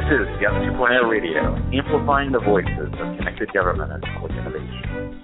This 0.00 0.24
is 0.24 0.28
Gov 0.40 0.56
2.0 0.80 1.12
Radio, 1.12 1.52
amplifying 1.76 2.32
the 2.32 2.40
voices 2.40 2.88
of 2.88 3.18
connected 3.20 3.52
government 3.52 3.92
and 3.92 4.02
public 4.16 4.32
innovation. 4.32 5.20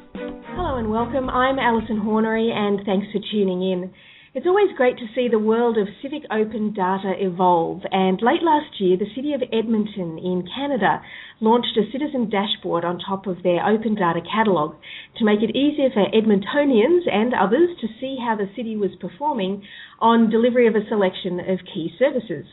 Hello 0.53 0.77
and 0.77 0.91
welcome. 0.91 1.31
I'm 1.31 1.59
Alison 1.59 1.97
Hornery, 1.97 2.53
and 2.53 2.85
thanks 2.85 3.09
for 3.09 3.19
tuning 3.33 3.65
in. 3.65 3.91
It's 4.35 4.45
always 4.45 4.77
great 4.77 4.99
to 4.99 5.09
see 5.15 5.29
the 5.33 5.41
world 5.41 5.79
of 5.79 5.89
civic 6.03 6.29
open 6.31 6.75
data 6.75 7.17
evolve. 7.17 7.89
And 7.91 8.21
late 8.21 8.45
last 8.45 8.77
year, 8.79 8.99
the 9.01 9.09
City 9.17 9.33
of 9.33 9.41
Edmonton 9.49 10.21
in 10.21 10.45
Canada 10.45 11.01
launched 11.41 11.73
a 11.81 11.91
citizen 11.91 12.29
dashboard 12.29 12.85
on 12.85 13.01
top 13.01 13.27
of 13.27 13.43
their 13.43 13.65
open 13.65 13.95
data 13.95 14.21
catalogue 14.21 14.77
to 15.17 15.25
make 15.25 15.41
it 15.41 15.57
easier 15.57 15.89
for 15.89 16.05
Edmontonians 16.13 17.09
and 17.11 17.33
others 17.33 17.73
to 17.81 17.89
see 17.99 18.19
how 18.21 18.37
the 18.37 18.53
city 18.55 18.77
was 18.77 18.93
performing 19.01 19.65
on 20.01 20.29
delivery 20.29 20.69
of 20.69 20.77
a 20.77 20.85
selection 20.87 21.41
of 21.41 21.65
key 21.65 21.97
services. 21.99 22.45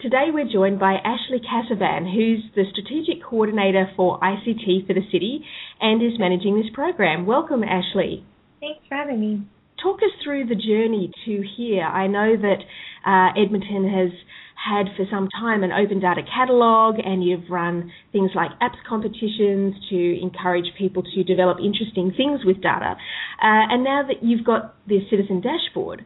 Today 0.00 0.26
we're 0.32 0.46
joined 0.46 0.78
by 0.78 0.94
Ashley 0.94 1.40
Casovan, 1.40 2.06
who's 2.06 2.44
the 2.54 2.62
Strategic 2.70 3.20
Coordinator 3.20 3.90
for 3.96 4.20
ICT 4.20 4.86
for 4.86 4.94
the 4.94 5.02
City 5.10 5.44
and 5.80 6.00
is 6.00 6.20
managing 6.20 6.54
this 6.54 6.70
program. 6.72 7.26
Welcome, 7.26 7.64
Ashley. 7.64 8.24
Thanks 8.60 8.78
for 8.88 8.94
having 8.94 9.18
me. 9.18 9.42
Talk 9.82 9.96
us 9.96 10.14
through 10.22 10.46
the 10.46 10.54
journey 10.54 11.10
to 11.24 11.42
here. 11.56 11.82
I 11.82 12.06
know 12.06 12.36
that 12.36 12.58
uh, 13.04 13.42
Edmonton 13.42 13.90
has 13.90 14.12
had 14.54 14.86
for 14.96 15.04
some 15.10 15.28
time 15.36 15.64
an 15.64 15.72
open 15.72 15.98
data 15.98 16.22
catalogue 16.32 17.00
and 17.04 17.24
you've 17.24 17.50
run 17.50 17.90
things 18.12 18.30
like 18.36 18.52
apps 18.62 18.78
competitions 18.88 19.74
to 19.90 20.22
encourage 20.22 20.66
people 20.78 21.02
to 21.02 21.24
develop 21.24 21.58
interesting 21.58 22.12
things 22.16 22.44
with 22.44 22.62
data. 22.62 22.94
Uh, 23.42 23.66
and 23.74 23.82
now 23.82 24.04
that 24.06 24.22
you've 24.22 24.46
got 24.46 24.76
this 24.86 25.02
citizen 25.10 25.40
dashboard, 25.40 26.04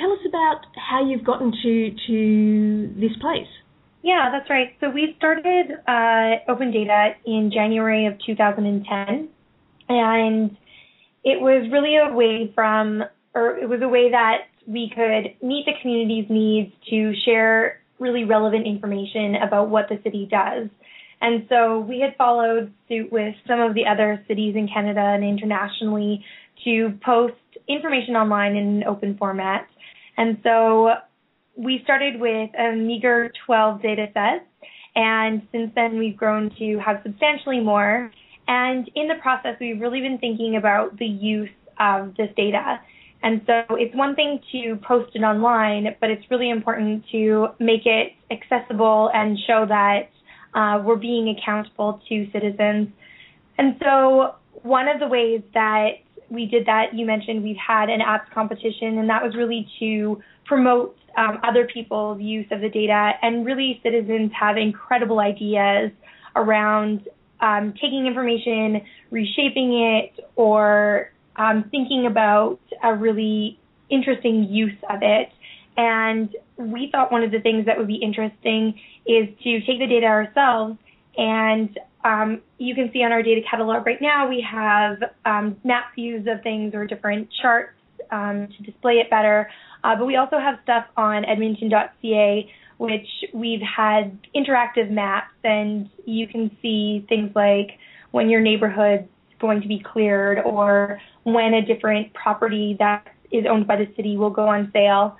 tell 0.00 0.12
us 0.12 0.18
about 0.26 0.66
how 0.76 1.06
you've 1.06 1.24
gotten 1.24 1.52
to 1.62 1.90
to 2.06 2.94
this 3.00 3.16
place. 3.20 3.46
Yeah, 4.02 4.30
that's 4.32 4.48
right. 4.48 4.74
So 4.80 4.88
we 4.88 5.14
started 5.18 5.72
uh, 5.86 6.50
Open 6.50 6.70
Data 6.70 7.10
in 7.26 7.50
January 7.52 8.06
of 8.06 8.14
2010, 8.24 9.28
and 9.88 10.56
it 11.22 11.40
was 11.40 11.68
really 11.70 11.96
a 11.96 12.12
way 12.14 12.50
from, 12.54 13.04
or 13.34 13.58
it 13.58 13.68
was 13.68 13.80
a 13.82 13.88
way 13.88 14.10
that 14.10 14.48
we 14.66 14.90
could 14.94 15.46
meet 15.46 15.66
the 15.66 15.72
community's 15.82 16.30
needs 16.30 16.72
to 16.88 17.12
share 17.24 17.82
really 17.98 18.24
relevant 18.24 18.66
information 18.66 19.36
about 19.36 19.68
what 19.68 19.88
the 19.90 20.00
city 20.02 20.26
does. 20.30 20.68
And 21.20 21.44
so 21.50 21.80
we 21.80 22.00
had 22.00 22.16
followed 22.16 22.72
suit 22.88 23.12
with 23.12 23.34
some 23.46 23.60
of 23.60 23.74
the 23.74 23.86
other 23.86 24.24
cities 24.26 24.56
in 24.56 24.68
Canada 24.68 25.00
and 25.00 25.22
internationally 25.22 26.24
to 26.64 26.98
post 27.04 27.34
information 27.68 28.16
online 28.16 28.56
in 28.56 28.66
an 28.66 28.84
open 28.84 29.16
format. 29.18 29.68
And 30.16 30.38
so 30.42 30.92
we 31.56 31.80
started 31.84 32.20
with 32.20 32.50
a 32.58 32.74
meager 32.74 33.32
12 33.46 33.82
data 33.82 34.06
sets, 34.14 34.44
and 34.94 35.42
since 35.52 35.72
then 35.74 35.98
we've 35.98 36.16
grown 36.16 36.50
to 36.58 36.78
have 36.78 37.00
substantially 37.02 37.60
more. 37.60 38.10
And 38.48 38.90
in 38.94 39.08
the 39.08 39.14
process, 39.22 39.56
we've 39.60 39.80
really 39.80 40.00
been 40.00 40.18
thinking 40.18 40.56
about 40.56 40.98
the 40.98 41.06
use 41.06 41.50
of 41.78 42.16
this 42.16 42.28
data. 42.36 42.80
And 43.22 43.42
so 43.46 43.62
it's 43.76 43.94
one 43.94 44.14
thing 44.14 44.40
to 44.52 44.76
post 44.76 45.14
it 45.14 45.22
online, 45.22 45.94
but 46.00 46.10
it's 46.10 46.24
really 46.30 46.50
important 46.50 47.04
to 47.12 47.48
make 47.58 47.84
it 47.84 48.12
accessible 48.30 49.10
and 49.12 49.38
show 49.46 49.66
that 49.68 50.10
uh, 50.54 50.82
we're 50.82 50.96
being 50.96 51.36
accountable 51.38 52.00
to 52.08 52.30
citizens. 52.32 52.88
And 53.58 53.76
so 53.82 54.34
one 54.62 54.88
of 54.88 55.00
the 55.00 55.06
ways 55.06 55.42
that 55.54 55.90
we 56.30 56.46
did 56.46 56.66
that. 56.66 56.94
You 56.94 57.04
mentioned 57.04 57.42
we've 57.42 57.56
had 57.56 57.90
an 57.90 58.00
apps 58.00 58.30
competition, 58.32 58.98
and 58.98 59.10
that 59.10 59.22
was 59.22 59.34
really 59.34 59.68
to 59.80 60.22
promote 60.46 60.96
um, 61.16 61.38
other 61.42 61.66
people's 61.66 62.20
use 62.20 62.46
of 62.50 62.60
the 62.60 62.68
data. 62.68 63.12
And 63.22 63.44
really, 63.44 63.80
citizens 63.82 64.30
have 64.38 64.56
incredible 64.56 65.20
ideas 65.20 65.90
around 66.36 67.08
um, 67.40 67.74
taking 67.74 68.06
information, 68.06 68.82
reshaping 69.10 69.72
it, 69.72 70.24
or 70.36 71.12
um, 71.36 71.64
thinking 71.70 72.06
about 72.06 72.60
a 72.82 72.94
really 72.94 73.58
interesting 73.90 74.44
use 74.44 74.76
of 74.88 75.00
it. 75.02 75.30
And 75.76 76.34
we 76.56 76.90
thought 76.92 77.10
one 77.10 77.24
of 77.24 77.30
the 77.30 77.40
things 77.40 77.66
that 77.66 77.78
would 77.78 77.86
be 77.86 77.96
interesting 77.96 78.78
is 79.06 79.28
to 79.42 79.60
take 79.60 79.78
the 79.78 79.86
data 79.86 80.06
ourselves 80.06 80.78
and 81.16 81.76
um, 82.04 82.40
you 82.58 82.74
can 82.74 82.90
see 82.92 83.02
on 83.02 83.12
our 83.12 83.22
data 83.22 83.42
catalog 83.48 83.84
right 83.84 84.00
now 84.00 84.28
we 84.28 84.44
have 84.48 84.98
um, 85.24 85.56
map 85.64 85.94
views 85.94 86.26
of 86.26 86.42
things 86.42 86.74
or 86.74 86.86
different 86.86 87.28
charts 87.42 87.74
um, 88.10 88.48
to 88.56 88.62
display 88.62 88.94
it 88.94 89.10
better. 89.10 89.50
Uh, 89.84 89.96
but 89.96 90.06
we 90.06 90.16
also 90.16 90.38
have 90.38 90.58
stuff 90.62 90.84
on 90.96 91.24
edmonton.ca, 91.24 92.50
which 92.78 93.06
we've 93.32 93.62
had 93.62 94.18
interactive 94.34 94.90
maps, 94.90 95.34
and 95.44 95.88
you 96.04 96.26
can 96.26 96.50
see 96.60 97.04
things 97.08 97.30
like 97.34 97.78
when 98.10 98.28
your 98.28 98.40
neighborhood's 98.40 99.08
going 99.40 99.62
to 99.62 99.68
be 99.68 99.78
cleared 99.78 100.38
or 100.44 101.00
when 101.22 101.54
a 101.54 101.64
different 101.64 102.12
property 102.12 102.76
that 102.78 103.06
is 103.32 103.44
owned 103.48 103.66
by 103.66 103.76
the 103.76 103.86
city 103.96 104.16
will 104.16 104.30
go 104.30 104.46
on 104.48 104.70
sale. 104.72 105.16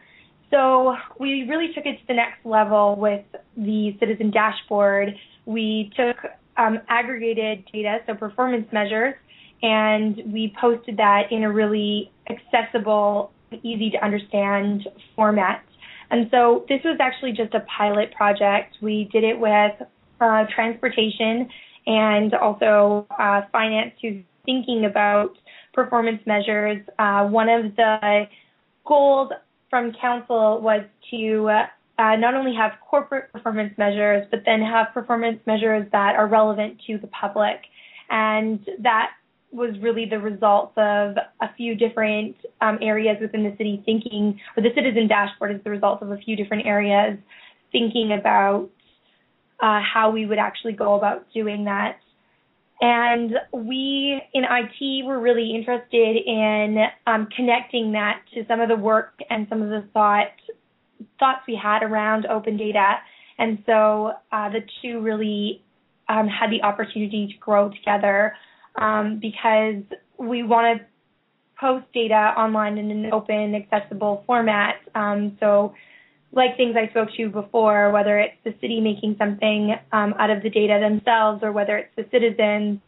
So 0.51 0.97
we 1.19 1.45
really 1.45 1.73
took 1.73 1.87
it 1.87 2.01
to 2.01 2.07
the 2.09 2.15
next 2.15 2.45
level 2.45 2.97
with 2.97 3.25
the 3.57 3.97
citizen 4.01 4.31
dashboard. 4.31 5.15
We 5.47 5.93
took 5.97 6.17
um, 6.57 6.81
aggregated 6.89 7.65
data, 7.73 7.99
so 8.07 8.15
performance 8.15 8.67
measures, 8.73 9.15
and 9.63 10.17
we 10.33 10.55
posted 10.61 10.97
that 10.97 11.31
in 11.31 11.45
a 11.45 11.53
really 11.53 12.11
accessible, 12.29 13.33
easy 13.63 13.91
to 13.91 14.05
understand 14.05 14.89
format. 15.15 15.65
And 16.11 16.29
so 16.31 16.65
this 16.69 16.81
was 16.85 16.99
actually 17.01 17.33
just 17.33 17.55
a 17.55 17.61
pilot 17.61 18.13
project. 18.15 18.77
We 18.81 19.09
did 19.13 19.23
it 19.23 19.39
with 19.39 19.73
uh, 20.21 20.45
transportation 20.55 21.49
and 21.87 22.35
also 22.35 23.07
uh, 23.19 23.43
finance 23.53 23.93
who's 24.03 24.23
thinking 24.45 24.85
about 24.85 25.37
performance 25.73 26.21
measures. 26.27 26.79
Uh, 26.99 27.27
one 27.27 27.49
of 27.49 27.77
the 27.77 28.29
goals 28.85 29.31
from 29.69 29.93
council 30.01 30.61
was 30.61 30.83
to 31.11 31.51
uh, 32.01 32.17
not 32.17 32.35
only 32.35 32.55
have 32.55 32.73
corporate 32.81 33.31
performance 33.31 33.77
measures, 33.77 34.27
but 34.31 34.41
then 34.47 34.63
have 34.63 34.87
performance 34.95 35.39
measures 35.47 35.87
that 35.93 36.17
are 36.17 36.27
relevant 36.27 36.81
to 36.87 36.97
the 36.97 37.07
public. 37.09 37.61
And 38.09 38.67
that 38.79 39.11
was 39.53 39.79
really 39.81 40.07
the 40.07 40.19
result 40.19 40.73
of 40.79 41.17
a 41.43 41.55
few 41.57 41.75
different 41.75 42.37
um, 42.63 42.79
areas 42.81 43.19
within 43.21 43.43
the 43.43 43.51
city 43.59 43.83
thinking, 43.85 44.41
or 44.57 44.63
the 44.63 44.71
citizen 44.75 45.09
dashboard 45.09 45.55
is 45.55 45.63
the 45.63 45.71
result 45.71 46.01
of 46.01 46.11
a 46.11 46.17
few 46.17 46.37
different 46.37 46.67
areas 46.67 47.19
thinking 47.71 48.17
about 48.19 48.71
uh, 49.61 49.81
how 49.81 50.11
we 50.11 50.25
would 50.25 50.39
actually 50.39 50.73
go 50.73 50.95
about 50.95 51.27
doing 51.35 51.65
that. 51.65 51.99
And 52.81 53.35
we 53.53 54.23
in 54.33 54.45
IT 54.45 55.05
were 55.05 55.21
really 55.21 55.55
interested 55.55 56.17
in 56.17 56.79
um, 57.07 57.29
connecting 57.37 57.93
that 57.93 58.23
to 58.33 58.47
some 58.49 58.61
of 58.61 58.71
the 58.71 58.77
work 58.77 59.21
and 59.29 59.47
some 59.51 59.61
of 59.61 59.69
the 59.69 59.87
thought 59.93 60.33
thoughts 61.19 61.41
we 61.47 61.59
had 61.61 61.83
around 61.83 62.27
open 62.27 62.57
data. 62.57 62.97
And 63.39 63.63
so 63.67 64.13
uh, 64.33 64.51
the 64.51 64.61
two 64.83 65.01
really 65.01 65.63
um, 66.09 66.29
had 66.29 66.51
the 66.51 66.63
opportunity 66.63 67.29
to 67.29 67.39
grow 67.39 67.71
together 67.71 68.35
um, 68.77 69.19
because 69.21 69.83
we 70.19 70.43
want 70.43 70.81
to 70.81 70.87
post 71.59 71.87
data 71.93 72.35
online 72.37 72.79
in 72.79 72.91
an 72.91 73.13
open, 73.13 73.55
accessible 73.55 74.25
format. 74.27 74.77
Um, 74.95 75.37
so, 75.41 75.75
like 76.33 76.57
things 76.57 76.77
I 76.77 76.89
spoke 76.91 77.09
to 77.17 77.29
before, 77.29 77.91
whether 77.91 78.19
it's 78.19 78.37
the 78.45 78.55
city 78.61 78.81
making 78.81 79.17
something 79.19 79.75
um, 79.93 80.15
out 80.19 80.31
of 80.31 80.43
the 80.45 80.51
data 80.51 80.79
themselves 80.81 81.43
or 81.43 81.51
whether 81.51 81.77
it's 81.77 81.95
the 81.97 82.07
citizens, 82.13 82.79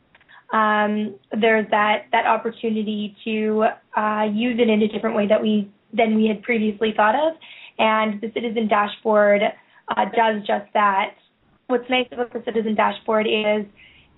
um, 0.53 1.17
there's 1.41 1.69
that 1.71 2.07
that 2.13 2.27
opportunity 2.27 3.17
to 3.25 3.65
uh, 3.97 4.29
use 4.33 4.61
it 4.61 4.69
in 4.69 4.83
a 4.83 4.89
different 4.89 5.17
way 5.17 5.27
that 5.27 5.43
we 5.43 5.71
than 5.93 6.15
we 6.15 6.27
had 6.27 6.43
previously 6.43 6.93
thought 6.97 7.15
of. 7.15 7.35
And 7.79 8.21
the 8.21 8.31
Citizen 8.35 8.69
Dashboard 8.69 9.43
uh, 9.89 10.05
does 10.17 10.47
just 10.47 10.73
that. 10.75 11.15
What's 11.67 11.89
nice 11.89 12.07
about 12.13 12.33
the 12.33 12.43
Citizen 12.45 12.75
Dashboard 12.75 13.27
is 13.27 13.67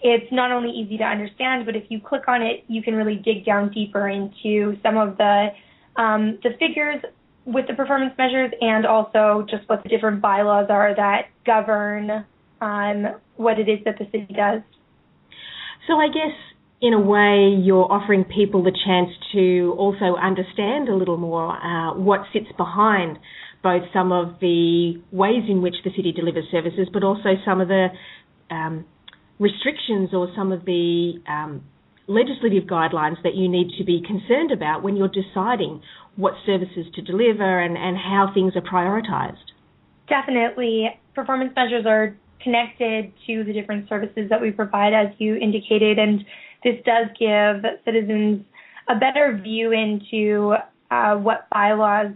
it's 0.01 0.31
not 0.33 0.51
only 0.51 0.71
easy 0.71 0.99
to 0.99 1.05
understand, 1.05 1.65
but 1.65 1.77
if 1.77 1.85
you 1.89 2.01
click 2.01 2.29
on 2.29 2.43
it, 2.43 2.65
you 2.69 2.83
can 2.83 2.95
really 2.95 3.17
dig 3.17 3.45
down 3.45 3.71
deeper 3.71 4.09
into 4.09 4.77
some 4.83 4.97
of 4.97 5.17
the 5.17 5.49
um, 5.97 6.39
the 6.43 6.51
figures 6.59 7.01
with 7.47 7.67
the 7.69 7.75
performance 7.75 8.13
measures 8.19 8.51
and 8.61 8.87
also 8.87 9.47
just 9.49 9.69
what 9.69 9.83
the 9.83 9.89
different 9.89 10.21
bylaws 10.21 10.67
are 10.71 10.95
that 10.97 11.27
govern 11.47 12.25
um, 12.61 13.07
what 13.37 13.59
it 13.59 13.69
is 13.69 13.79
that 13.85 13.99
the 13.99 14.07
city 14.07 14.33
does. 14.35 14.61
So 15.87 15.95
I 15.99 16.09
guess 16.09 16.35
in 16.81 16.95
a 16.95 17.01
way 17.01 17.55
you're 17.63 17.91
offering 17.91 18.25
people 18.25 18.63
the 18.63 18.73
chance 18.85 19.11
to 19.33 19.75
also 19.79 20.17
understand 20.21 20.89
a 20.89 20.95
little 20.95 21.17
more 21.17 21.53
uh, 21.53 21.95
what 21.95 22.21
sits 22.33 22.47
behind 22.57 23.19
both 23.65 23.83
some 23.93 24.13
of 24.13 24.39
the 24.41 25.03
ways 25.11 25.43
in 25.49 25.63
which 25.63 25.75
the 25.85 25.91
city 25.97 26.13
delivers 26.13 26.45
services, 26.53 26.87
but 26.93 27.03
also 27.03 27.31
some 27.45 27.61
of 27.63 27.69
the 27.69 27.89
um, 28.51 28.85
restrictions 29.41 30.11
or 30.13 30.29
some 30.37 30.53
of 30.53 30.65
the 30.67 31.15
um, 31.27 31.65
legislative 32.07 32.65
guidelines 32.65 33.17
that 33.25 33.35
you 33.35 33.49
need 33.49 33.71
to 33.79 33.85
be 33.85 34.03
concerned 34.07 34.53
about 34.53 34.83
when 34.83 34.97
you're 34.97 35.09
deciding 35.09 35.81
what 36.17 36.35
services 36.45 36.87
to 36.95 37.01
deliver 37.01 37.61
and, 37.61 37.77
and 37.77 37.97
how 37.97 38.31
things 38.35 38.53
are 38.55 38.61
prioritised. 38.61 39.51
Definitely. 40.09 40.91
Performance 41.15 41.53
measures 41.57 41.87
are 41.87 42.15
connected 42.43 43.13
to 43.27 43.43
the 43.45 43.53
different 43.55 43.89
services 43.89 44.29
that 44.29 44.41
we 44.41 44.51
provide, 44.51 44.93
as 44.93 45.09
you 45.19 45.37
indicated, 45.37 45.99
and 45.99 46.21
this 46.63 46.75
does 46.85 47.07
give 47.19 47.65
citizens 47.85 48.45
a 48.89 48.95
better 48.95 49.41
view 49.43 49.73
into 49.73 50.55
uh, 50.91 51.15
what 51.17 51.49
bylaws 51.51 52.13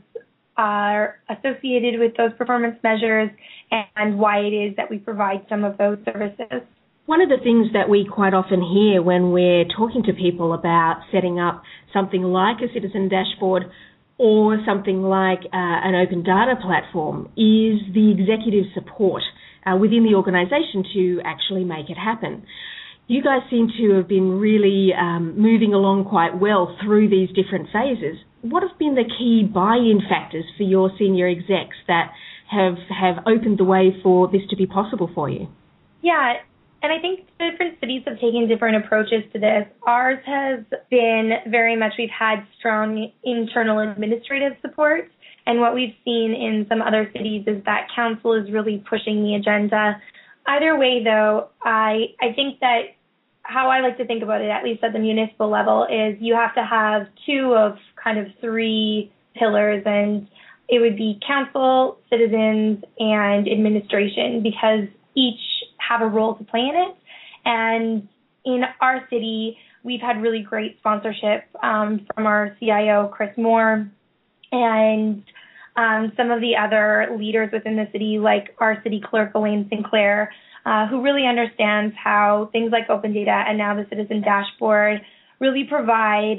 are 0.59 1.21
associated 1.31 2.01
with 2.01 2.17
those 2.17 2.33
performance 2.37 2.77
measures 2.83 3.31
and 3.71 4.19
why 4.19 4.41
it 4.41 4.53
is 4.53 4.77
that 4.77 4.91
we 4.91 4.99
provide 4.99 5.47
some 5.49 5.65
of 5.65 5.79
those 5.79 5.99
services. 6.05 6.67
One 7.07 7.23
of 7.23 7.31
the 7.31 7.39
things 7.43 7.69
that 7.73 7.89
we 7.89 8.05
quite 8.05 8.35
often 8.35 8.61
hear 8.61 9.01
when 9.01 9.31
we're 9.33 9.65
talking 9.65 10.03
to 10.03 10.13
people 10.13 10.53
about 10.53 11.01
setting 11.11 11.39
up 11.39 11.63
something 11.95 12.23
like 12.23 12.59
a 12.61 12.71
citizen 12.75 13.09
dashboard 13.09 13.71
or 14.19 14.59
something 14.67 15.03
like 15.03 15.41
uh, 15.47 15.79
an 15.89 15.95
open 15.95 16.23
data 16.23 16.57
platform 16.61 17.27
is 17.37 17.81
the 17.95 18.13
executive 18.19 18.65
support 18.75 19.23
uh, 19.65 19.77
within 19.77 20.05
the 20.05 20.15
organisation 20.15 20.85
to 20.93 21.21
actually 21.25 21.65
make 21.65 21.89
it 21.89 21.97
happen. 21.97 22.45
You 23.07 23.23
guys 23.23 23.41
seem 23.49 23.69
to 23.79 23.95
have 23.97 24.09
been 24.09 24.39
really 24.39 24.93
um, 24.93 25.41
moving 25.41 25.73
along 25.73 26.05
quite 26.05 26.39
well 26.39 26.77
through 26.85 27.09
these 27.09 27.31
different 27.31 27.69
phases. 27.73 28.19
What 28.43 28.63
have 28.63 28.79
been 28.79 28.95
the 28.95 29.05
key 29.19 29.45
buy-in 29.45 30.01
factors 30.09 30.45
for 30.57 30.63
your 30.63 30.91
senior 30.99 31.29
execs 31.29 31.77
that 31.87 32.13
have 32.51 32.77
have 32.89 33.25
opened 33.27 33.59
the 33.59 33.65
way 33.65 33.97
for 34.03 34.29
this 34.29 34.43
to 34.51 34.57
be 34.57 34.67
possible 34.67 35.11
for 35.15 35.29
you? 35.29 35.49
Yeah, 36.03 36.35
and 36.83 36.93
I 36.93 37.01
think 37.01 37.27
different 37.39 37.81
cities 37.81 38.03
have 38.07 38.21
taken 38.21 38.47
different 38.47 38.85
approaches 38.85 39.25
to 39.33 39.39
this. 39.39 39.67
Ours 39.87 40.19
has 40.27 40.61
been 40.91 41.33
very 41.49 41.77
much, 41.77 41.93
we've 41.99 42.09
had 42.17 42.47
strong 42.59 43.11
internal 43.25 43.81
administrative 43.81 44.53
support. 44.63 45.11
And 45.47 45.61
what 45.61 45.75
we've 45.75 45.95
seen 46.05 46.33
in 46.35 46.67
some 46.69 46.83
other 46.83 47.11
cities 47.13 47.45
is 47.47 47.65
that 47.65 47.89
council 47.97 48.35
is 48.35 48.51
really 48.53 48.85
pushing 48.89 49.25
the 49.25 49.35
agenda. 49.35 50.01
Either 50.47 50.79
way, 50.79 51.03
though, 51.03 51.49
I, 51.63 52.15
I 52.21 52.33
think 52.35 52.61
that 52.61 52.95
how 53.49 53.71
I 53.71 53.81
like 53.81 53.97
to 53.97 54.05
think 54.05 54.23
about 54.23 54.43
it, 54.43 54.51
at 54.51 54.63
least 54.63 54.85
at 54.85 54.93
the 54.93 54.99
municipal 54.99 55.49
level, 55.49 55.85
is 55.85 56.17
you 56.21 56.35
have 56.35 56.55
to 56.55 56.63
have 56.63 57.07
two 57.25 57.55
of 57.57 57.79
kind 58.03 58.19
of 58.19 58.27
three 58.43 59.11
pillars. 59.35 59.83
And 59.87 60.29
it 60.69 60.81
would 60.81 60.99
be 60.99 61.19
council, 61.27 61.99
citizens, 62.11 62.85
and 62.99 63.49
administration 63.49 64.43
because 64.43 64.87
each 65.17 65.41
have 65.79 66.03
a 66.03 66.07
role 66.07 66.35
to 66.35 66.45
play 66.45 66.61
in 66.61 66.75
it. 66.75 66.97
And 67.47 68.09
in 68.45 68.65
our 68.83 69.09
city, 69.09 69.57
we've 69.83 70.03
had 70.03 70.21
really 70.21 70.43
great 70.43 70.77
sponsorship 70.81 71.45
um, 71.63 72.07
from 72.15 72.27
our 72.27 72.55
CIO, 72.61 73.09
Chris 73.09 73.31
Moore, 73.39 73.91
and 74.53 75.25
um, 75.75 76.13
some 76.19 76.31
of 76.31 76.43
the 76.43 76.57
other 76.57 77.17
leaders 77.19 77.49
within 77.51 77.77
the 77.77 77.89
city, 77.93 78.19
like 78.19 78.55
our 78.59 78.83
city 78.83 79.01
clerk, 79.03 79.33
Alayne 79.35 79.71
Sinclair, 79.71 80.33
uh, 80.67 80.87
who 80.87 81.03
really 81.03 81.27
understands 81.27 81.95
how 82.03 82.49
things 82.53 82.71
like 82.73 82.91
open 82.91 83.13
data 83.13 83.45
and 83.47 83.59
now 83.59 83.75
the 83.75 83.87
citizen 83.89 84.21
dashboard 84.21 85.01
really 85.41 85.65
provide 85.65 86.39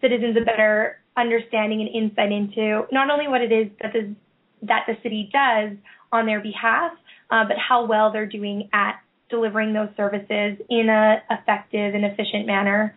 citizens 0.00 0.36
a 0.40 0.44
better 0.44 0.98
understanding 1.16 1.80
and 1.80 1.88
insight 1.94 2.32
into 2.32 2.86
not 2.90 3.10
only 3.10 3.28
what 3.28 3.40
it 3.40 3.52
is 3.52 3.68
that 3.80 3.92
the 3.92 4.14
that 4.62 4.84
the 4.86 4.96
city 5.02 5.30
does 5.32 5.76
on 6.10 6.26
their 6.26 6.40
behalf, 6.40 6.92
uh, 7.30 7.44
but 7.46 7.56
how 7.58 7.86
well 7.86 8.10
they're 8.10 8.26
doing 8.26 8.68
at 8.72 9.00
delivering 9.28 9.72
those 9.72 9.88
services 9.96 10.58
in 10.70 10.88
an 10.88 11.20
effective 11.30 11.94
and 11.94 12.04
efficient 12.04 12.46
manner. 12.46 12.94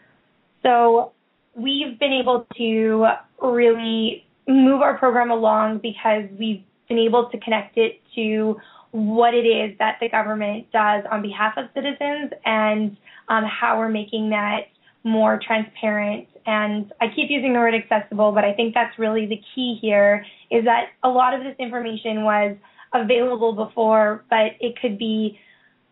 So 0.64 1.12
we've 1.56 2.00
been 2.00 2.14
able 2.14 2.48
to 2.58 3.08
really 3.42 4.26
move 4.48 4.82
our 4.82 4.98
program 4.98 5.32
along 5.32 5.80
because 5.80 6.24
we've 6.40 6.64
been 6.88 7.00
able 7.00 7.30
to 7.30 7.40
connect 7.40 7.78
it 7.78 8.02
to 8.16 8.58
what 8.98 9.36
it 9.36 9.46
is 9.46 9.78
that 9.78 9.98
the 10.02 10.10
government 10.10 10.66
does 10.72 11.04
on 11.12 11.22
behalf 11.22 11.54
of 11.56 11.66
citizens 11.76 12.32
and 12.46 12.98
um, 13.30 13.44
how 13.46 13.78
we're 13.78 13.90
making 13.90 14.32
that 14.32 14.62
more 15.04 15.40
transparent. 15.46 16.28
And 16.48 16.92
I 17.00 17.08
keep 17.16 17.30
using 17.30 17.54
the 17.54 17.60
word 17.60 17.76
accessible, 17.76 18.32
but 18.32 18.44
I 18.44 18.54
think 18.54 18.74
that's 18.74 18.98
really 18.98 19.28
the 19.28 19.40
key 19.54 19.78
here 19.80 20.26
is 20.50 20.66
that 20.66 20.88
a 21.04 21.10
lot 21.10 21.36
of 21.36 21.44
this 21.44 21.56
information 21.60 22.24
was 22.24 22.56
available 22.92 23.54
before, 23.54 24.26
but 24.32 24.54
it 24.60 24.80
could 24.82 24.98
be 24.98 25.38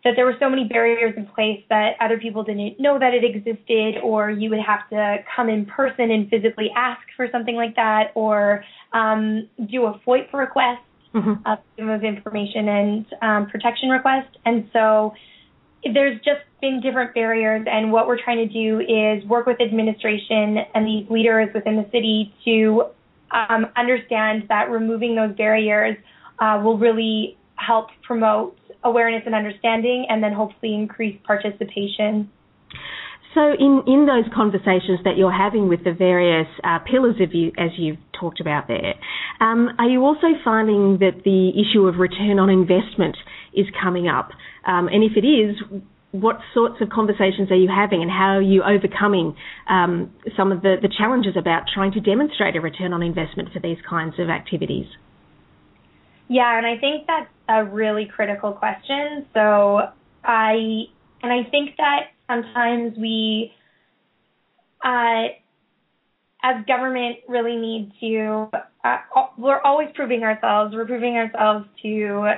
that 0.02 0.14
there 0.16 0.24
were 0.24 0.36
so 0.40 0.48
many 0.48 0.64
barriers 0.64 1.14
in 1.16 1.26
place 1.26 1.62
that 1.68 1.94
other 2.00 2.18
people 2.18 2.42
didn't 2.42 2.80
know 2.80 2.98
that 2.98 3.14
it 3.14 3.22
existed, 3.24 4.00
or 4.02 4.30
you 4.30 4.50
would 4.50 4.60
have 4.60 4.88
to 4.90 5.18
come 5.34 5.48
in 5.48 5.64
person 5.66 6.10
and 6.10 6.28
physically 6.28 6.70
ask 6.76 7.02
for 7.16 7.28
something 7.30 7.54
like 7.54 7.76
that, 7.76 8.10
or 8.14 8.64
um, 8.92 9.48
do 9.70 9.86
a 9.86 10.00
FOIP 10.06 10.32
request, 10.32 10.82
mm-hmm. 11.16 11.32
uh, 11.46 11.56
freedom 11.74 11.92
of 11.92 12.04
information 12.04 12.68
and 12.68 13.06
um, 13.22 13.50
protection 13.50 13.88
request. 13.88 14.28
And 14.44 14.68
so 14.72 15.14
there's 15.82 16.16
just 16.18 16.40
been 16.60 16.80
different 16.80 17.14
barriers, 17.14 17.66
and 17.70 17.92
what 17.92 18.06
we're 18.06 18.22
trying 18.22 18.48
to 18.48 18.52
do 18.52 18.80
is 18.80 19.24
work 19.28 19.46
with 19.46 19.60
administration 19.60 20.58
and 20.74 20.86
these 20.86 21.08
leaders 21.10 21.48
within 21.54 21.76
the 21.76 21.86
city 21.92 22.34
to 22.44 22.84
um, 23.30 23.66
understand 23.76 24.44
that 24.48 24.70
removing 24.70 25.16
those 25.16 25.36
barriers 25.36 25.96
uh, 26.38 26.60
will 26.62 26.78
really 26.78 27.36
help 27.56 27.88
promote 28.02 28.56
awareness 28.84 29.22
and 29.26 29.34
understanding 29.34 30.06
and 30.08 30.22
then 30.22 30.32
hopefully 30.32 30.74
increase 30.74 31.18
participation. 31.26 32.30
So, 33.34 33.52
in, 33.52 33.82
in 33.86 34.06
those 34.06 34.24
conversations 34.34 35.00
that 35.04 35.18
you're 35.18 35.36
having 35.36 35.68
with 35.68 35.84
the 35.84 35.92
various 35.92 36.48
uh, 36.64 36.78
pillars 36.90 37.16
of 37.20 37.34
you, 37.34 37.52
as 37.58 37.68
you've 37.76 37.98
talked 38.18 38.40
about 38.40 38.66
there, 38.66 38.94
um, 39.40 39.70
are 39.78 39.88
you 39.88 40.04
also 40.04 40.28
finding 40.44 40.98
that 40.98 41.22
the 41.24 41.50
issue 41.50 41.86
of 41.86 41.96
return 41.96 42.38
on 42.38 42.50
investment 42.50 43.16
is 43.54 43.66
coming 43.82 44.08
up? 44.08 44.30
Um, 44.66 44.88
and 44.88 45.02
if 45.02 45.16
it 45.16 45.26
is, 45.26 45.56
what 46.12 46.38
sorts 46.54 46.76
of 46.80 46.88
conversations 46.88 47.50
are 47.50 47.56
you 47.56 47.68
having 47.68 48.02
and 48.02 48.10
how 48.10 48.36
are 48.36 48.42
you 48.42 48.62
overcoming 48.62 49.36
um, 49.68 50.12
some 50.36 50.52
of 50.52 50.62
the, 50.62 50.76
the 50.80 50.88
challenges 50.88 51.36
about 51.36 51.64
trying 51.72 51.92
to 51.92 52.00
demonstrate 52.00 52.56
a 52.56 52.60
return 52.60 52.92
on 52.92 53.02
investment 53.02 53.52
for 53.52 53.60
these 53.60 53.78
kinds 53.88 54.14
of 54.18 54.28
activities? 54.30 54.86
Yeah, 56.28 56.58
and 56.58 56.66
I 56.66 56.78
think 56.78 57.06
that's 57.06 57.30
a 57.48 57.64
really 57.64 58.06
critical 58.06 58.52
question. 58.52 59.26
So 59.32 59.80
I 60.24 60.84
and 61.22 61.32
I 61.32 61.48
think 61.50 61.76
that 61.76 62.10
sometimes 62.28 62.96
we 62.98 63.52
uh, 64.84 65.28
as 66.46 66.64
government 66.66 67.18
really 67.26 67.56
need 67.56 67.92
to 68.00 68.48
uh, 68.84 68.98
we're 69.36 69.60
always 69.62 69.88
proving 69.94 70.22
ourselves. 70.22 70.74
We're 70.74 70.86
proving 70.86 71.16
ourselves 71.16 71.66
to 71.82 72.34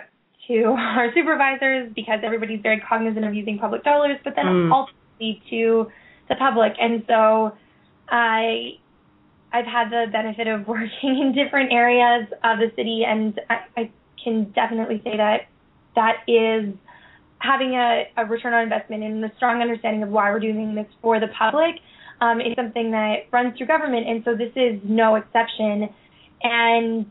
to 0.48 0.64
our 0.64 1.12
supervisors 1.14 1.92
because 1.94 2.20
everybody's 2.22 2.62
very 2.62 2.80
cognizant 2.88 3.24
of 3.26 3.34
using 3.34 3.58
public 3.58 3.84
dollars 3.84 4.16
but 4.24 4.34
then 4.34 4.46
mm. 4.46 4.72
ultimately 4.72 5.42
to 5.50 5.90
the 6.28 6.36
public. 6.36 6.72
And 6.80 7.04
so 7.06 7.52
i 8.08 8.78
I've 9.50 9.66
had 9.66 9.90
the 9.90 10.06
benefit 10.10 10.46
of 10.46 10.66
working 10.74 11.18
in 11.20 11.32
different 11.32 11.72
areas 11.72 12.28
of 12.44 12.58
the 12.58 12.70
city, 12.76 13.04
and 13.06 13.38
I, 13.48 13.60
I 13.76 13.90
can 14.22 14.52
definitely 14.52 15.00
say 15.04 15.16
that 15.16 15.48
that 15.94 16.22
is 16.28 16.74
having 17.38 17.74
a, 17.74 18.04
a, 18.16 18.26
return 18.26 18.52
on 18.52 18.64
investment 18.64 19.02
and 19.04 19.24
a 19.24 19.32
strong 19.36 19.62
understanding 19.62 20.02
of 20.02 20.10
why 20.10 20.30
we're 20.30 20.40
doing 20.40 20.74
this 20.74 20.86
for 21.00 21.20
the 21.20 21.28
public 21.28 21.76
um, 22.20 22.40
is 22.40 22.54
something 22.56 22.90
that 22.92 23.26
runs 23.30 23.56
through 23.56 23.66
government, 23.66 24.08
and 24.08 24.24
so 24.24 24.34
this 24.34 24.52
is 24.56 24.80
no 24.84 25.16
exception. 25.16 25.88
And 26.42 27.10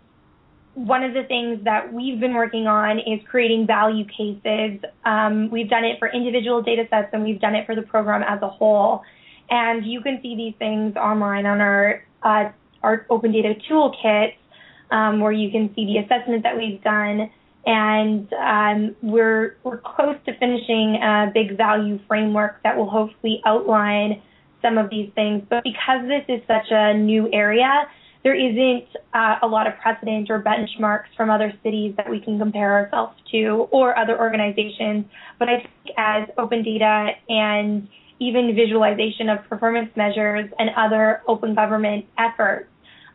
one 0.74 1.04
of 1.04 1.14
the 1.14 1.24
things 1.24 1.64
that 1.64 1.92
we've 1.92 2.20
been 2.20 2.36
working 2.36 2.68
on 2.68 3.00
is 3.00 3.20
creating 3.28 3.66
value 3.66 4.06
cases. 4.06 4.80
Um, 5.06 5.50
we've 5.50 5.70
done 5.70 5.84
it 5.84 5.98
for 5.98 6.08
individual 6.08 6.62
data 6.62 6.84
sets, 6.90 7.10
and 7.14 7.24
we've 7.24 7.42
done 7.42 7.56
it 7.56 7.66
for 7.66 7.76
the 7.76 7.82
program 7.82 8.22
as 8.22 8.42
a 8.42 8.48
whole. 8.48 9.02
And 9.50 9.86
you 9.86 10.02
can 10.02 10.20
see 10.22 10.36
these 10.36 10.54
things 10.60 10.96
online 10.96 11.46
on 11.46 11.62
our 11.62 12.04
uh, 12.22 12.52
our 12.84 13.06
open 13.10 13.32
data 13.32 13.56
toolkit 13.70 14.34
um, 14.92 15.20
where 15.20 15.32
you 15.32 15.50
can 15.52 15.74
see 15.74 15.86
the 15.86 15.98
assessment 15.98 16.44
that 16.44 16.56
we've 16.58 16.82
done. 16.84 17.32
And 17.66 18.32
um, 18.34 18.96
we're 19.02 19.58
we're 19.64 19.80
close 19.80 20.16
to 20.26 20.38
finishing 20.38 21.00
a 21.02 21.32
big 21.34 21.58
value 21.58 22.00
framework 22.08 22.62
that 22.64 22.78
will 22.78 22.90
hopefully 22.90 23.42
outline 23.46 24.22
some 24.62 24.78
of 24.78 24.90
these 24.90 25.12
things. 25.16 25.44
But 25.50 25.64
because 25.64 26.08
this 26.08 26.24
is 26.28 26.42
such 26.48 26.68
a 26.72 26.94
new 26.94 27.30
area, 27.32 27.88
there 28.24 28.36
isn't 28.36 28.88
uh, 29.14 29.36
a 29.42 29.48
lot 29.48 29.68
of 29.68 29.74
precedent 29.82 30.30
or 30.30 30.42
benchmarks 30.42 31.16
from 31.16 31.30
other 31.30 31.54
cities 31.64 31.94
that 31.98 32.10
we 32.10 32.20
can 32.20 32.38
compare 32.38 32.74
ourselves 32.74 33.16
to 33.32 33.68
or 33.72 33.98
other 33.98 34.20
organizations. 34.20 35.06
But 35.40 35.50
I 35.50 35.58
think 35.58 35.96
as 35.98 36.28
open 36.38 36.64
data 36.64 37.12
and 37.30 37.88
even 38.20 38.56
visualization 38.56 39.30
of 39.30 39.48
performance 39.48 39.96
measures 39.96 40.50
and 40.58 40.72
other 40.76 41.22
open 41.28 41.54
government 41.56 42.06
efforts 42.18 42.70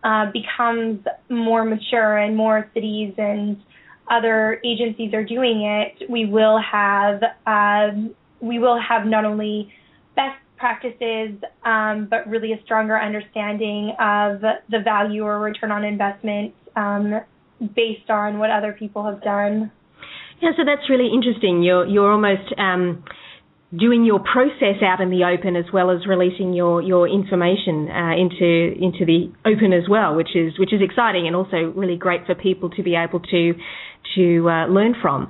uh, 0.05 0.31
becomes 0.33 1.05
more 1.29 1.65
mature 1.65 2.17
and 2.19 2.37
more 2.37 2.69
cities 2.75 3.15
and 3.19 3.61
other 4.11 4.61
agencies 4.65 5.15
are 5.15 5.25
doing 5.25 5.63
it, 5.63 6.11
we 6.11 6.25
will 6.27 6.61
have 6.61 7.23
um, 7.47 8.15
we 8.41 8.59
will 8.59 8.81
have 8.81 9.07
not 9.07 9.25
only 9.25 9.73
best 10.17 10.42
practices, 10.63 11.35
um, 11.65 12.07
but 12.09 12.25
really 12.29 12.53
a 12.53 12.63
stronger 12.65 12.97
understanding 12.97 13.91
of 13.99 14.41
the 14.71 14.79
value 14.79 15.25
or 15.25 15.41
return 15.41 15.73
on 15.73 15.85
investment 15.85 16.55
um, 16.77 17.21
based 17.75 18.09
on 18.09 18.39
what 18.39 18.49
other 18.49 18.73
people 18.73 19.05
have 19.05 19.21
done. 19.23 19.73
Yeah, 20.41 20.51
so 20.57 20.63
that's 20.65 20.89
really 20.89 21.11
interesting. 21.13 21.65
You're 21.65 21.85
you're 21.85 22.13
almost 22.13 22.47
um, 22.59 23.03
doing 23.77 24.05
your 24.05 24.21
process 24.21 24.79
out 24.87 25.01
in 25.01 25.11
the 25.11 25.25
open 25.25 25.57
as 25.57 25.65
well 25.73 25.91
as 25.91 26.07
releasing 26.07 26.53
your 26.53 26.81
your 26.81 27.09
information 27.09 27.91
uh, 27.91 28.15
into 28.15 28.47
into 28.79 29.03
the 29.05 29.33
open 29.45 29.73
as 29.73 29.89
well, 29.91 30.15
which 30.15 30.37
is 30.37 30.57
which 30.61 30.73
is 30.73 30.81
exciting 30.81 31.27
and 31.27 31.35
also 31.35 31.73
really 31.75 31.97
great 31.97 32.25
for 32.25 32.37
people 32.37 32.71
to 32.71 32.85
be 32.85 32.95
able 32.95 33.19
to 33.19 33.55
to 34.15 34.49
uh, 34.49 34.67
learn 34.67 34.95
from. 35.03 35.29